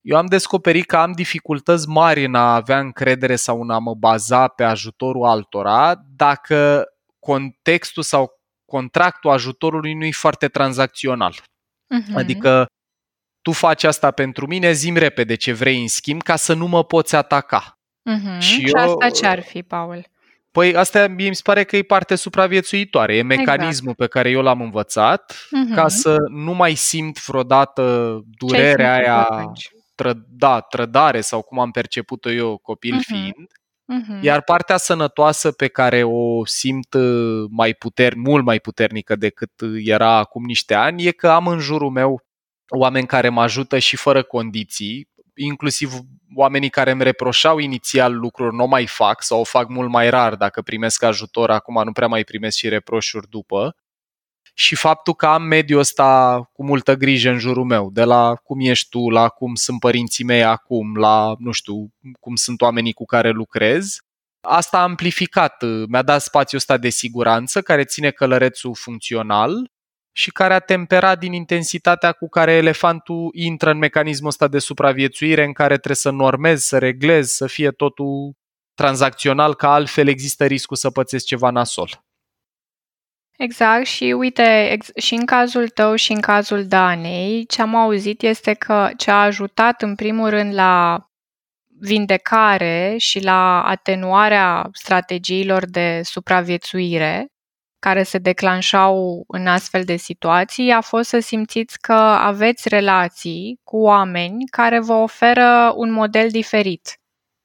eu 0.00 0.16
am 0.16 0.26
descoperit 0.26 0.86
că 0.86 0.96
am 0.96 1.12
dificultăți 1.12 1.88
mari 1.88 2.24
în 2.24 2.34
a 2.34 2.54
avea 2.54 2.78
încredere 2.78 3.36
sau 3.36 3.60
în 3.60 3.70
a 3.70 3.78
mă 3.78 3.94
baza 3.94 4.48
pe 4.48 4.64
ajutorul 4.64 5.24
altora 5.24 5.94
dacă 6.16 6.84
contextul 7.18 8.02
sau 8.02 8.40
contractul 8.64 9.30
ajutorului 9.30 9.94
nu 9.94 10.04
e 10.04 10.10
foarte 10.10 10.48
tranzacțional. 10.48 11.34
Mhm. 11.88 12.16
Adică 12.16 12.66
tu 13.46 13.52
faci 13.52 13.84
asta 13.84 14.10
pentru 14.10 14.46
mine, 14.46 14.72
zim 14.72 14.96
repede 14.96 15.34
ce 15.34 15.52
vrei 15.52 15.80
în 15.80 15.88
schimb 15.88 16.22
ca 16.22 16.36
să 16.36 16.54
nu 16.54 16.66
mă 16.66 16.84
poți 16.84 17.14
ataca. 17.16 17.78
Mhm. 18.02 18.38
și 18.38 18.52
Și, 18.52 18.70
eu- 18.74 18.92
asta 18.92 19.10
ce 19.10 19.26
ar 19.26 19.42
fi, 19.42 19.62
Paul? 19.62 20.06
Păi 20.50 20.76
asta 20.76 21.06
mie 21.08 21.28
mi 21.28 21.34
se 21.34 21.40
pare 21.44 21.64
că 21.64 21.76
e 21.76 21.82
parte 21.82 22.14
supraviețuitoare, 22.14 23.16
e 23.16 23.22
mecanismul 23.22 23.94
pe 23.94 24.06
care 24.06 24.30
eu 24.30 24.42
l-am 24.42 24.60
învățat 24.60 25.36
Mhm. 25.50 25.74
ca 25.74 25.88
să 25.88 26.16
nu 26.28 26.52
mai 26.54 26.74
simt 26.74 27.24
vreodată 27.24 27.82
Ce-ai 27.82 28.22
durerea 28.38 28.94
simțit 28.94 29.06
aia, 29.08 29.22
atunci? 29.24 29.68
tră, 29.94 30.12
da, 30.28 30.60
trădare 30.60 31.20
sau 31.20 31.42
cum 31.42 31.58
am 31.58 31.70
perceput-o 31.70 32.30
eu 32.30 32.58
copil 32.58 32.94
Mhm. 32.94 33.02
fiind. 33.02 33.46
Mhm. 33.84 34.22
Iar 34.24 34.42
partea 34.42 34.76
sănătoasă 34.76 35.52
pe 35.52 35.68
care 35.68 36.02
o 36.02 36.44
simt 36.46 36.94
uh, 36.94 37.44
mai 37.50 37.74
puter, 37.74 38.14
mult 38.14 38.44
mai 38.44 38.58
puternică 38.60 39.16
decât 39.16 39.60
uh, 39.60 39.70
era 39.84 40.16
acum 40.16 40.44
niște 40.44 40.74
ani 40.74 41.04
e 41.06 41.10
că 41.10 41.28
am 41.28 41.46
în 41.46 41.58
jurul 41.58 41.90
meu 41.90 42.20
oameni 42.68 43.06
care 43.06 43.28
mă 43.28 43.42
ajută 43.42 43.78
și 43.78 43.96
fără 43.96 44.22
condiții, 44.22 45.08
inclusiv 45.34 45.92
oamenii 46.34 46.70
care 46.70 46.90
îmi 46.90 47.02
reproșau 47.02 47.58
inițial 47.58 48.16
lucruri 48.18 48.54
nu 48.54 48.62
o 48.62 48.66
mai 48.66 48.86
fac 48.86 49.22
sau 49.22 49.40
o 49.40 49.44
fac 49.44 49.68
mult 49.68 49.90
mai 49.90 50.10
rar 50.10 50.34
dacă 50.34 50.62
primesc 50.62 51.02
ajutor, 51.02 51.50
acum 51.50 51.82
nu 51.84 51.92
prea 51.92 52.06
mai 52.06 52.24
primesc 52.24 52.56
și 52.56 52.68
reproșuri 52.68 53.28
după. 53.28 53.76
Și 54.54 54.74
faptul 54.74 55.14
că 55.14 55.26
am 55.26 55.42
mediul 55.42 55.78
ăsta 55.78 56.40
cu 56.52 56.64
multă 56.64 56.94
grijă 56.94 57.30
în 57.30 57.38
jurul 57.38 57.64
meu, 57.64 57.90
de 57.90 58.04
la 58.04 58.34
cum 58.34 58.60
ești 58.60 58.88
tu, 58.88 59.08
la 59.08 59.28
cum 59.28 59.54
sunt 59.54 59.80
părinții 59.80 60.24
mei 60.24 60.44
acum, 60.44 60.96
la, 60.96 61.34
nu 61.38 61.52
știu, 61.52 61.74
cum 62.20 62.34
sunt 62.34 62.60
oamenii 62.60 62.92
cu 62.92 63.04
care 63.04 63.30
lucrez, 63.30 63.98
asta 64.40 64.78
a 64.78 64.82
amplificat, 64.82 65.62
mi-a 65.88 66.02
dat 66.02 66.22
spațiul 66.22 66.60
ăsta 66.60 66.76
de 66.76 66.88
siguranță 66.88 67.62
care 67.62 67.84
ține 67.84 68.10
călărețul 68.10 68.74
funcțional 68.74 69.70
și 70.16 70.30
care 70.30 70.54
a 70.54 70.58
temperat 70.58 71.18
din 71.18 71.32
intensitatea 71.32 72.12
cu 72.12 72.28
care 72.28 72.52
elefantul 72.52 73.30
intră 73.32 73.70
în 73.70 73.78
mecanismul 73.78 74.28
ăsta 74.28 74.48
de 74.48 74.58
supraviețuire 74.58 75.44
în 75.44 75.52
care 75.52 75.74
trebuie 75.74 75.96
să 75.96 76.10
normezi, 76.10 76.68
să 76.68 76.78
reglezi, 76.78 77.36
să 77.36 77.46
fie 77.46 77.70
totul 77.70 78.36
tranzacțional, 78.74 79.54
că 79.54 79.66
altfel 79.66 80.08
există 80.08 80.44
riscul 80.44 80.76
să 80.76 80.90
pățesc 80.90 81.24
ceva 81.24 81.50
nasol. 81.50 82.04
Exact 83.36 83.86
și 83.86 84.04
uite, 84.04 84.70
ex- 84.70 84.96
și 84.96 85.14
în 85.14 85.24
cazul 85.24 85.68
tău 85.68 85.94
și 85.94 86.12
în 86.12 86.20
cazul 86.20 86.66
Danei, 86.66 87.46
ce 87.46 87.62
am 87.62 87.74
auzit 87.74 88.22
este 88.22 88.54
că 88.54 88.90
ce 88.96 89.10
a 89.10 89.22
ajutat 89.22 89.82
în 89.82 89.94
primul 89.94 90.28
rând 90.28 90.54
la 90.54 91.06
vindecare 91.80 92.94
și 92.98 93.20
la 93.20 93.64
atenuarea 93.64 94.68
strategiilor 94.72 95.66
de 95.66 96.00
supraviețuire 96.04 97.26
care 97.86 98.02
se 98.02 98.18
declanșau 98.18 99.24
în 99.26 99.46
astfel 99.46 99.84
de 99.84 99.96
situații 99.96 100.70
a 100.70 100.80
fost 100.80 101.08
să 101.08 101.18
simțiți 101.18 101.80
că 101.80 101.92
aveți 101.92 102.68
relații 102.68 103.60
cu 103.64 103.76
oameni 103.76 104.44
care 104.50 104.80
vă 104.80 104.92
oferă 104.92 105.72
un 105.76 105.92
model 105.92 106.28
diferit. 106.30 107.00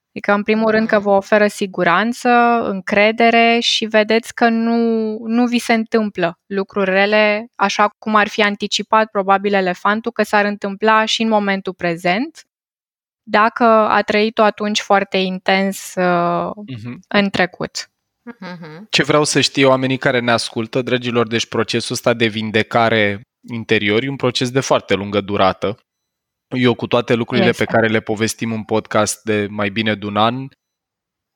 Adică, 0.08 0.32
în 0.32 0.42
primul 0.42 0.70
rând, 0.70 0.88
că 0.88 0.98
vă 0.98 1.10
oferă 1.10 1.46
siguranță, 1.46 2.28
încredere 2.62 3.58
și 3.60 3.84
vedeți 3.84 4.34
că 4.34 4.48
nu, 4.48 4.76
nu 5.26 5.46
vi 5.46 5.58
se 5.58 5.72
întâmplă 5.72 6.38
lucruri 6.46 6.90
rele 6.90 7.46
așa 7.56 7.88
cum 7.98 8.14
ar 8.14 8.28
fi 8.28 8.42
anticipat 8.42 9.10
probabil 9.10 9.54
elefantul 9.54 10.12
că 10.12 10.22
s-ar 10.22 10.44
întâmpla 10.44 11.04
și 11.04 11.22
în 11.22 11.28
momentul 11.28 11.74
prezent, 11.74 12.44
dacă 13.22 13.64
a 13.64 14.02
trăit-o 14.02 14.42
atunci 14.42 14.80
foarte 14.80 15.16
intens 15.16 15.94
uh, 15.94 16.50
uh-huh. 16.50 16.94
în 17.08 17.30
trecut. 17.30 17.91
Uh-huh. 18.30 18.88
Ce 18.90 19.02
vreau 19.02 19.24
să 19.24 19.40
știe 19.40 19.66
oamenii 19.66 19.96
care 19.96 20.20
ne 20.20 20.30
ascultă, 20.30 20.82
dragilor, 20.82 21.26
deci 21.26 21.46
procesul 21.46 21.94
ăsta 21.94 22.14
de 22.14 22.26
vindecare 22.26 23.20
interior 23.48 24.02
e 24.02 24.08
un 24.08 24.16
proces 24.16 24.50
de 24.50 24.60
foarte 24.60 24.94
lungă 24.94 25.20
durată. 25.20 25.78
Eu 26.48 26.74
cu 26.74 26.86
toate 26.86 27.14
lucrurile 27.14 27.48
este. 27.48 27.64
pe 27.64 27.72
care 27.72 27.88
le 27.88 28.00
povestim 28.00 28.52
în 28.52 28.64
podcast 28.64 29.22
de 29.22 29.46
mai 29.50 29.70
bine 29.70 29.94
de 29.94 30.06
un 30.06 30.16
an, 30.16 30.48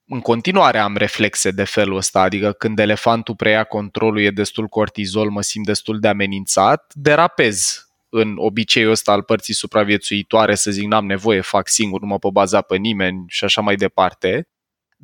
în 0.09 0.21
continuare 0.21 0.79
am 0.79 0.97
reflexe 0.97 1.51
de 1.51 1.65
felul 1.65 1.97
ăsta, 1.97 2.21
adică 2.21 2.53
când 2.53 2.79
elefantul 2.79 3.35
preia 3.35 3.65
controlul, 3.65 4.21
e 4.21 4.31
destul 4.31 4.67
cortizol, 4.67 5.31
mă 5.31 5.43
simt 5.43 5.67
destul 5.67 5.99
de 6.01 6.09
amenințat, 6.09 6.93
derapez 6.95 7.87
în 8.09 8.35
obiceiul 8.37 8.91
ăsta 8.91 9.13
al 9.13 9.23
părții 9.23 9.55
supraviețuitoare, 9.55 10.55
să 10.55 10.71
zic 10.71 10.87
n-am 10.87 11.07
nevoie, 11.07 11.41
fac 11.41 11.69
singur, 11.69 12.01
nu 12.01 12.07
mă 12.07 12.19
pot 12.19 12.33
baza 12.33 12.61
pe 12.61 12.77
nimeni 12.77 13.25
și 13.27 13.45
așa 13.45 13.61
mai 13.61 13.77
departe. 13.77 14.49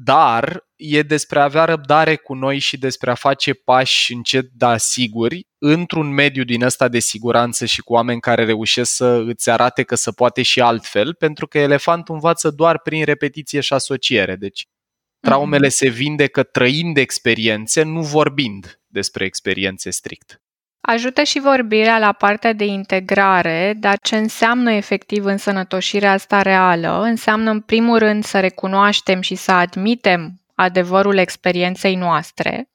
Dar 0.05 0.67
e 0.77 1.03
despre 1.03 1.39
a 1.39 1.43
avea 1.43 1.65
răbdare 1.65 2.17
cu 2.17 2.35
noi 2.35 2.59
și 2.59 2.79
despre 2.79 3.11
a 3.11 3.15
face 3.15 3.53
pași 3.53 4.13
încet, 4.13 4.51
dar 4.53 4.79
siguri, 4.79 5.47
într-un 5.59 6.13
mediu 6.13 6.45
din 6.45 6.63
ăsta 6.63 6.89
de 6.89 6.99
siguranță 6.99 7.67
și 7.67 7.81
cu 7.81 7.93
oameni 7.93 8.21
care 8.21 8.45
reușesc 8.45 8.95
să 8.95 9.23
îți 9.27 9.51
arate 9.51 9.83
că 9.83 9.95
se 9.95 10.11
poate 10.11 10.43
și 10.43 10.61
altfel, 10.61 11.15
pentru 11.15 11.47
că 11.47 11.59
elefantul 11.59 12.15
învață 12.15 12.51
doar 12.51 12.79
prin 12.79 13.05
repetiție 13.05 13.61
și 13.61 13.73
asociere. 13.73 14.37
Deci 14.37 14.67
traumele 15.21 15.67
mm-hmm. 15.67 15.71
se 15.71 15.89
vindecă 15.89 16.43
trăind 16.43 16.97
experiențe, 16.97 17.83
nu 17.83 18.03
vorbind 18.03 18.81
despre 18.87 19.25
experiențe 19.25 19.91
strict. 19.91 20.43
Ajută 20.89 21.23
și 21.23 21.41
vorbirea 21.41 21.99
la 21.99 22.13
partea 22.13 22.53
de 22.53 22.65
integrare, 22.65 23.75
dar 23.79 23.99
ce 23.99 24.17
înseamnă 24.17 24.73
efectiv 24.73 25.25
însănătoșirea 25.25 26.13
asta 26.13 26.43
reală? 26.43 27.01
Înseamnă 27.03 27.51
în 27.51 27.61
primul 27.61 27.99
rând 27.99 28.25
să 28.25 28.41
recunoaștem 28.41 29.21
și 29.21 29.35
să 29.35 29.53
admitem 29.53 30.41
adevărul 30.55 31.17
experienței 31.17 31.95
noastre, 31.95 32.69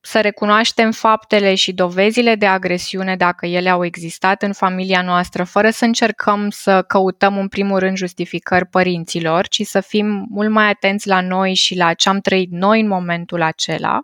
să 0.00 0.20
recunoaștem 0.20 0.92
faptele 0.92 1.54
și 1.54 1.72
dovezile 1.72 2.34
de 2.34 2.46
agresiune 2.46 3.16
dacă 3.16 3.46
ele 3.46 3.68
au 3.68 3.84
existat 3.84 4.42
în 4.42 4.52
familia 4.52 5.02
noastră, 5.02 5.44
fără 5.44 5.70
să 5.70 5.84
încercăm 5.84 6.50
să 6.50 6.82
căutăm 6.82 7.38
în 7.38 7.48
primul 7.48 7.78
rând 7.78 7.96
justificări 7.96 8.66
părinților, 8.66 9.48
ci 9.48 9.62
să 9.62 9.80
fim 9.80 10.26
mult 10.30 10.50
mai 10.50 10.68
atenți 10.68 11.08
la 11.08 11.20
noi 11.20 11.54
și 11.54 11.76
la 11.76 11.92
ce 11.92 12.08
am 12.08 12.20
trăit 12.20 12.50
noi 12.50 12.80
în 12.80 12.88
momentul 12.88 13.42
acela 13.42 14.00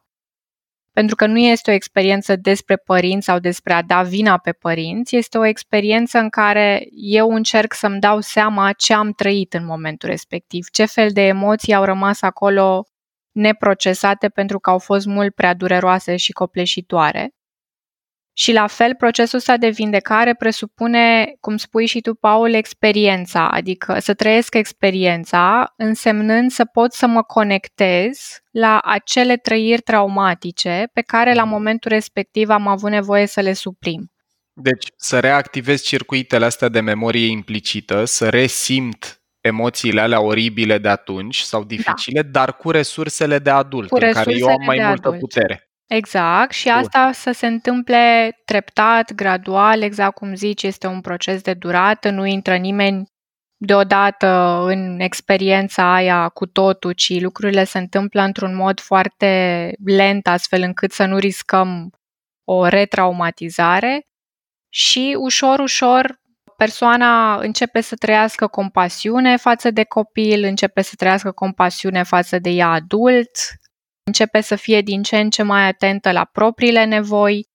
pentru 1.00 1.18
că 1.18 1.26
nu 1.26 1.38
este 1.38 1.70
o 1.70 1.74
experiență 1.74 2.36
despre 2.36 2.76
părinți 2.76 3.26
sau 3.26 3.38
despre 3.38 3.72
a 3.72 3.82
da 3.82 4.02
vina 4.02 4.38
pe 4.38 4.52
părinți, 4.52 5.16
este 5.16 5.38
o 5.38 5.44
experiență 5.44 6.18
în 6.18 6.28
care 6.28 6.88
eu 6.92 7.30
încerc 7.30 7.74
să-mi 7.74 8.00
dau 8.00 8.20
seama 8.20 8.72
ce 8.72 8.92
am 8.92 9.12
trăit 9.12 9.54
în 9.54 9.64
momentul 9.64 10.08
respectiv, 10.08 10.66
ce 10.72 10.84
fel 10.84 11.10
de 11.10 11.20
emoții 11.20 11.74
au 11.74 11.84
rămas 11.84 12.22
acolo 12.22 12.84
neprocesate 13.32 14.28
pentru 14.28 14.58
că 14.58 14.70
au 14.70 14.78
fost 14.78 15.06
mult 15.06 15.34
prea 15.34 15.54
dureroase 15.54 16.16
și 16.16 16.32
copleșitoare. 16.32 17.30
Și 18.40 18.52
la 18.52 18.66
fel, 18.66 18.94
procesul 18.94 19.38
ăsta 19.38 19.56
de 19.56 19.68
vindecare 19.68 20.34
presupune, 20.34 21.34
cum 21.40 21.56
spui 21.56 21.86
și 21.86 22.00
tu, 22.00 22.14
Paul, 22.14 22.52
experiența, 22.52 23.48
adică 23.48 23.98
să 23.98 24.14
trăiesc 24.14 24.54
experiența, 24.54 25.72
însemnând 25.76 26.50
să 26.50 26.64
pot 26.64 26.92
să 26.92 27.06
mă 27.06 27.22
conectez 27.22 28.18
la 28.50 28.78
acele 28.84 29.36
trăiri 29.36 29.80
traumatice 29.80 30.90
pe 30.92 31.00
care 31.00 31.34
la 31.34 31.44
momentul 31.44 31.90
respectiv 31.90 32.48
am 32.48 32.66
avut 32.66 32.90
nevoie 32.90 33.26
să 33.26 33.40
le 33.40 33.52
suprim. 33.52 34.12
Deci, 34.52 34.86
să 34.96 35.20
reactivez 35.20 35.82
circuitele 35.82 36.44
astea 36.44 36.68
de 36.68 36.80
memorie 36.80 37.26
implicită, 37.26 38.04
să 38.04 38.28
resimt 38.28 39.22
emoțiile 39.40 40.00
alea 40.00 40.20
oribile 40.20 40.78
de 40.78 40.88
atunci 40.88 41.38
sau 41.38 41.64
dificile, 41.64 42.22
da. 42.22 42.28
dar 42.28 42.56
cu 42.56 42.70
resursele 42.70 43.38
de 43.38 43.50
adult, 43.50 43.88
cu 43.88 43.98
în 44.00 44.12
care 44.12 44.36
eu 44.36 44.46
am 44.46 44.64
mai 44.66 44.78
multă 44.86 45.08
adult. 45.08 45.18
putere. 45.18 45.69
Exact, 45.92 46.52
și 46.52 46.68
asta 46.68 47.12
să 47.12 47.30
se 47.30 47.46
întâmple 47.46 48.32
treptat, 48.44 49.12
gradual, 49.12 49.82
exact 49.82 50.14
cum 50.14 50.34
zici, 50.34 50.62
este 50.62 50.86
un 50.86 51.00
proces 51.00 51.42
de 51.42 51.54
durată, 51.54 52.10
nu 52.10 52.26
intră 52.26 52.56
nimeni 52.56 53.08
deodată 53.56 54.26
în 54.66 55.00
experiența 55.00 55.94
aia 55.94 56.28
cu 56.28 56.46
totul, 56.46 56.92
ci 56.92 57.20
lucrurile 57.20 57.64
se 57.64 57.78
întâmplă 57.78 58.22
într-un 58.22 58.54
mod 58.54 58.80
foarte 58.80 59.72
lent, 59.84 60.26
astfel 60.26 60.62
încât 60.62 60.92
să 60.92 61.04
nu 61.04 61.18
riscăm 61.18 61.90
o 62.44 62.66
retraumatizare. 62.66 64.06
Și 64.68 65.16
ușor, 65.18 65.58
ușor 65.58 66.20
persoana 66.56 67.40
începe 67.40 67.80
să 67.80 67.96
trăiască 67.96 68.46
compasiune 68.46 69.36
față 69.36 69.70
de 69.70 69.84
copil, 69.84 70.44
începe 70.44 70.82
să 70.82 70.92
trăiască 70.96 71.30
compasiune 71.30 72.02
față 72.02 72.38
de 72.38 72.50
ea 72.50 72.68
adult, 72.68 73.30
începe 74.02 74.40
să 74.40 74.56
fie 74.56 74.80
din 74.80 75.02
ce 75.02 75.18
în 75.18 75.30
ce 75.30 75.42
mai 75.42 75.66
atentă 75.66 76.12
la 76.12 76.24
propriile 76.24 76.84
nevoi 76.84 77.48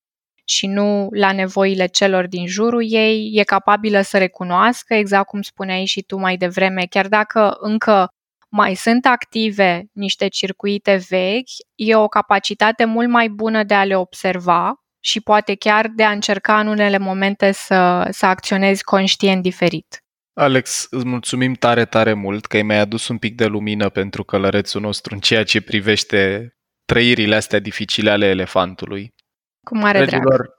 și 0.46 0.68
nu 0.68 1.08
la 1.12 1.32
nevoile 1.32 1.86
celor 1.86 2.28
din 2.28 2.48
jurul 2.48 2.84
ei, 2.92 3.32
e 3.34 3.44
capabilă 3.44 4.02
să 4.02 4.18
recunoască, 4.18 4.94
exact 4.94 5.28
cum 5.28 5.42
spuneai 5.42 5.86
și 5.86 6.02
tu 6.02 6.18
mai 6.18 6.38
devreme, 6.38 6.86
chiar 6.90 7.08
dacă 7.08 7.58
încă 7.60 8.08
mai 8.50 8.76
sunt 8.76 9.06
active 9.06 9.86
niște 9.94 10.28
circuite 10.28 11.02
vechi, 11.10 11.50
e 11.76 11.96
o 11.96 12.08
capacitate 12.08 12.86
mult 12.86 13.10
mai 13.10 13.30
bună 13.30 13.64
de 13.64 13.74
a 13.74 13.84
le 13.84 13.98
observa 13.98 14.74
și 15.00 15.22
poate 15.22 15.56
chiar 15.56 15.88
de 15.88 16.04
a 16.04 16.12
încerca 16.12 16.60
în 16.60 16.68
unele 16.68 16.98
momente 16.98 17.52
să, 17.52 18.08
să 18.12 18.26
acționezi 18.26 18.84
conștient 18.84 19.42
diferit. 19.42 20.05
Alex, 20.38 20.88
îți 20.90 21.06
mulțumim 21.06 21.54
tare, 21.54 21.86
tare 21.86 22.14
mult 22.14 22.46
că 22.46 22.56
ai 22.56 22.64
mai 22.64 22.80
adus 22.80 23.08
un 23.08 23.18
pic 23.18 23.36
de 23.36 23.46
lumină 23.46 23.90
pentru 23.90 24.24
călărețul 24.24 24.82
nostru 24.82 25.14
în 25.14 25.20
ceea 25.20 25.44
ce 25.44 25.62
privește 25.62 26.50
trăirile 26.86 27.36
astea 27.36 27.60
dificile 27.60 28.10
ale 28.10 28.26
elefantului. 28.26 29.14
Cu 29.64 29.78
mare 29.78 29.98
Dragilor, 29.98 30.36
drag. 30.36 30.50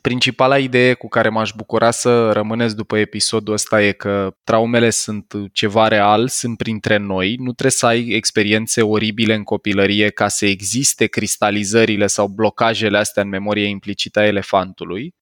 Principala 0.00 0.58
idee 0.58 0.94
cu 0.94 1.08
care 1.08 1.28
m-aș 1.28 1.52
bucura 1.56 1.90
să 1.90 2.32
rămâneți 2.32 2.76
după 2.76 2.98
episodul 2.98 3.54
ăsta 3.54 3.82
e 3.82 3.92
că 3.92 4.36
traumele 4.44 4.90
sunt 4.90 5.34
ceva 5.52 5.88
real, 5.88 6.28
sunt 6.28 6.56
printre 6.56 6.96
noi, 6.96 7.34
nu 7.34 7.52
trebuie 7.52 7.70
să 7.70 7.86
ai 7.86 8.08
experiențe 8.08 8.82
oribile 8.82 9.34
în 9.34 9.42
copilărie 9.42 10.10
ca 10.10 10.28
să 10.28 10.46
existe 10.46 11.06
cristalizările 11.06 12.06
sau 12.06 12.28
blocajele 12.28 12.98
astea 12.98 13.22
în 13.22 13.28
memoria 13.28 13.66
implicită 13.66 14.18
a 14.18 14.26
elefantului 14.26 15.14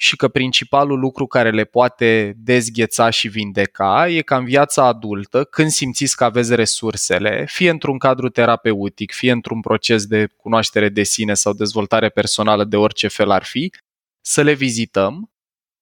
și 0.00 0.16
că 0.16 0.28
principalul 0.28 0.98
lucru 0.98 1.26
care 1.26 1.50
le 1.50 1.64
poate 1.64 2.34
dezgheța 2.36 3.10
și 3.10 3.28
vindeca 3.28 4.08
e 4.08 4.20
ca 4.20 4.36
în 4.36 4.44
viața 4.44 4.86
adultă, 4.86 5.44
când 5.44 5.70
simțiți 5.70 6.16
că 6.16 6.24
aveți 6.24 6.54
resursele, 6.54 7.44
fie 7.48 7.70
într-un 7.70 7.98
cadru 7.98 8.28
terapeutic, 8.28 9.12
fie 9.12 9.30
într-un 9.30 9.60
proces 9.60 10.06
de 10.06 10.26
cunoaștere 10.36 10.88
de 10.88 11.02
sine 11.02 11.34
sau 11.34 11.52
dezvoltare 11.52 12.08
personală 12.08 12.64
de 12.64 12.76
orice 12.76 13.08
fel 13.08 13.30
ar 13.30 13.44
fi, 13.44 13.72
să 14.20 14.42
le 14.42 14.52
vizităm 14.52 15.32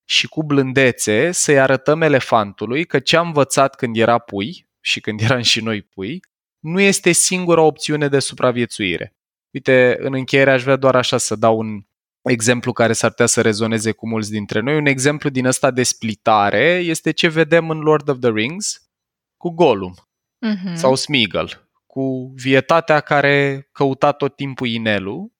și 0.05 0.27
cu 0.27 0.43
blândețe 0.43 1.33
să-i 1.33 1.61
arătăm 1.61 2.03
elefantului 2.03 2.85
că 2.85 2.99
ce 2.99 3.17
am 3.17 3.27
învățat 3.27 3.75
când 3.75 3.97
era 3.97 4.19
pui 4.19 4.67
și 4.81 5.01
când 5.01 5.21
eram 5.21 5.41
și 5.41 5.61
noi 5.61 5.83
pui, 5.83 6.21
nu 6.59 6.81
este 6.81 7.13
singura 7.13 7.61
opțiune 7.61 8.09
de 8.09 8.19
supraviețuire. 8.19 9.15
Uite, 9.51 9.97
în 10.01 10.15
încheiere 10.15 10.51
aș 10.51 10.63
vrea 10.63 10.77
doar 10.77 10.97
așa 10.97 11.19
să 11.19 11.37
dau 11.37 11.59
un 11.59 11.86
exemplu 12.31 12.73
care 12.73 12.93
s-ar 12.93 13.11
putea 13.11 13.27
să 13.27 13.41
rezoneze 13.41 13.93
cu 13.93 14.09
mulți 14.09 14.31
dintre 14.31 14.61
noi. 14.61 14.77
Un 14.77 14.87
exemplu 14.87 15.29
din 15.29 15.47
ăsta 15.47 15.71
de 15.71 15.83
splitare 15.83 16.81
este 16.85 17.11
ce 17.11 17.29
vedem 17.29 17.71
în 17.71 17.79
Lord 17.79 18.09
of 18.09 18.19
the 18.21 18.31
Rings 18.31 18.91
cu 19.37 19.51
Gollum 19.51 19.95
uh-huh. 19.95 20.75
sau 20.75 20.95
Smeagol, 20.95 21.69
cu 21.87 22.33
vietatea 22.35 23.01
care 23.01 23.69
căuta 23.73 24.12
tot 24.12 24.37
timpul 24.37 24.67
inelul 24.67 25.35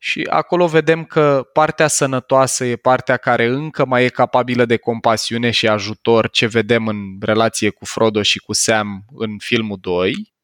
și 0.00 0.26
acolo 0.30 0.66
vedem 0.66 1.04
că 1.04 1.48
partea 1.52 1.86
sănătoasă 1.86 2.64
e 2.64 2.76
partea 2.76 3.16
care 3.16 3.44
încă 3.46 3.86
mai 3.86 4.04
e 4.04 4.08
capabilă 4.08 4.64
de 4.64 4.76
compasiune 4.76 5.50
și 5.50 5.68
ajutor, 5.68 6.30
ce 6.30 6.46
vedem 6.46 6.86
în 6.86 6.96
relație 7.20 7.70
cu 7.70 7.84
Frodo 7.84 8.22
și 8.22 8.38
cu 8.38 8.52
Sam 8.52 9.04
în 9.14 9.38
filmul 9.38 9.78
2 9.80 10.36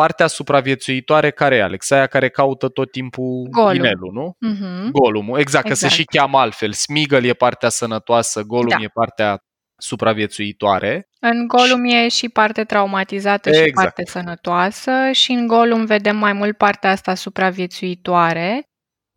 partea 0.00 0.26
supraviețuitoare 0.26 1.30
care 1.30 1.56
e, 1.56 1.62
Alex? 1.62 1.90
Aia 1.90 2.06
care 2.06 2.28
caută 2.28 2.68
tot 2.68 2.90
timpul 2.90 3.46
Golum. 3.50 3.74
inelul, 3.74 4.12
nu? 4.12 4.36
Mm-hmm. 4.50 4.90
Golumul, 4.90 5.38
exact, 5.38 5.64
exact, 5.64 5.68
că 5.68 5.74
se 5.74 5.84
exact. 5.84 6.00
și 6.00 6.18
cheamă 6.18 6.38
altfel. 6.38 6.72
Smigel 6.72 7.24
e 7.24 7.32
partea 7.32 7.68
sănătoasă, 7.68 8.42
Golum 8.42 8.68
da. 8.68 8.76
e 8.80 8.88
partea 8.88 9.38
supraviețuitoare. 9.76 11.08
În 11.20 11.46
Golum 11.46 11.88
și... 11.88 11.94
e 11.94 12.08
și 12.08 12.28
parte 12.28 12.64
traumatizată 12.64 13.48
exact. 13.48 13.66
și 13.66 13.72
parte 13.72 14.04
sănătoasă 14.04 14.92
și 15.12 15.32
în 15.32 15.46
Golum 15.46 15.84
vedem 15.84 16.16
mai 16.16 16.32
mult 16.32 16.56
partea 16.56 16.90
asta 16.90 17.14
supraviețuitoare 17.14 18.68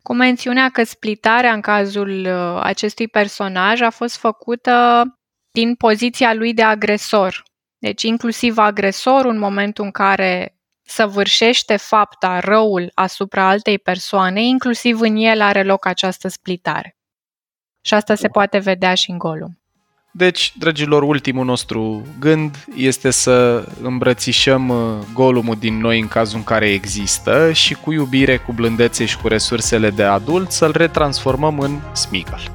cu 0.02 0.14
mențiunea 0.14 0.68
că 0.68 0.84
splitarea 0.84 1.52
în 1.52 1.60
cazul 1.60 2.26
uh, 2.26 2.60
acestui 2.62 3.08
personaj 3.08 3.80
a 3.80 3.90
fost 3.90 4.16
făcută 4.16 5.04
din 5.50 5.74
poziția 5.74 6.34
lui 6.34 6.54
de 6.54 6.62
agresor. 6.62 7.42
Deci 7.78 8.02
inclusiv 8.02 8.58
agresorul 8.58 9.30
în 9.30 9.38
momentul 9.38 9.84
în 9.84 9.90
care 9.90 10.59
săvârșește 10.90 11.76
fapta, 11.76 12.38
răul 12.38 12.90
asupra 12.94 13.48
altei 13.48 13.78
persoane, 13.78 14.42
inclusiv 14.42 15.00
în 15.00 15.16
el 15.16 15.40
are 15.40 15.62
loc 15.62 15.86
această 15.86 16.28
splitare. 16.28 16.96
Și 17.80 17.94
asta 17.94 18.14
se 18.14 18.28
poate 18.28 18.58
vedea 18.58 18.94
și 18.94 19.10
în 19.10 19.18
Golum. 19.18 19.60
Deci, 20.12 20.52
dragilor, 20.58 21.02
ultimul 21.02 21.44
nostru 21.44 22.06
gând 22.18 22.66
este 22.76 23.10
să 23.10 23.68
îmbrățișăm 23.82 24.68
uh, 24.68 24.98
golumul 25.12 25.56
din 25.58 25.78
noi 25.78 26.00
în 26.00 26.08
cazul 26.08 26.36
în 26.36 26.44
care 26.44 26.70
există 26.70 27.52
și 27.52 27.74
cu 27.74 27.92
iubire, 27.92 28.36
cu 28.36 28.52
blândețe 28.52 29.04
și 29.04 29.18
cu 29.18 29.28
resursele 29.28 29.90
de 29.90 30.02
adult 30.02 30.50
să-l 30.50 30.72
retransformăm 30.76 31.58
în 31.58 31.80
Smeagol. 31.92 32.50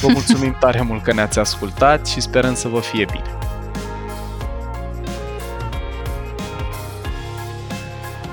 Vă 0.00 0.08
mulțumim 0.08 0.56
tare 0.60 0.82
mult 0.82 1.02
că 1.02 1.12
ne-ați 1.12 1.38
ascultat 1.38 2.06
și 2.06 2.20
sperăm 2.20 2.54
să 2.54 2.68
vă 2.68 2.80
fie 2.80 3.04
bine. 3.04 3.35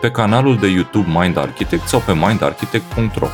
pe 0.00 0.10
canalul 0.10 0.58
de 0.58 0.66
YouTube 0.66 1.18
Mind 1.20 1.38
Architect 1.38 1.88
sau 1.88 2.00
pe 2.06 2.12
mindarchitect.ro. 2.14 3.28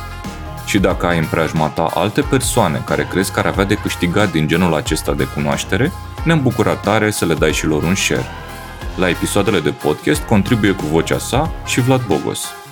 Și 0.65 0.79
dacă 0.79 1.05
ai 1.05 1.17
în 1.17 1.25
preajma 1.25 1.67
ta 1.67 1.85
alte 1.93 2.21
persoane 2.21 2.81
care 2.85 3.07
crezi 3.09 3.31
că 3.31 3.39
ar 3.39 3.45
avea 3.45 3.63
de 3.63 3.75
câștigat 3.75 4.31
din 4.31 4.47
genul 4.47 4.73
acesta 4.73 5.13
de 5.13 5.27
cunoaștere, 5.35 5.91
ne-am 6.23 6.41
bucurat 6.41 6.81
tare 6.81 7.11
să 7.11 7.25
le 7.25 7.33
dai 7.33 7.53
și 7.53 7.65
lor 7.65 7.83
un 7.83 7.95
share. 7.95 8.25
La 8.95 9.09
episoadele 9.09 9.59
de 9.59 9.69
podcast 9.69 10.23
contribuie 10.23 10.71
cu 10.71 10.85
vocea 10.85 11.17
sa 11.17 11.51
și 11.65 11.81
Vlad 11.81 12.05
Bogos. 12.05 12.62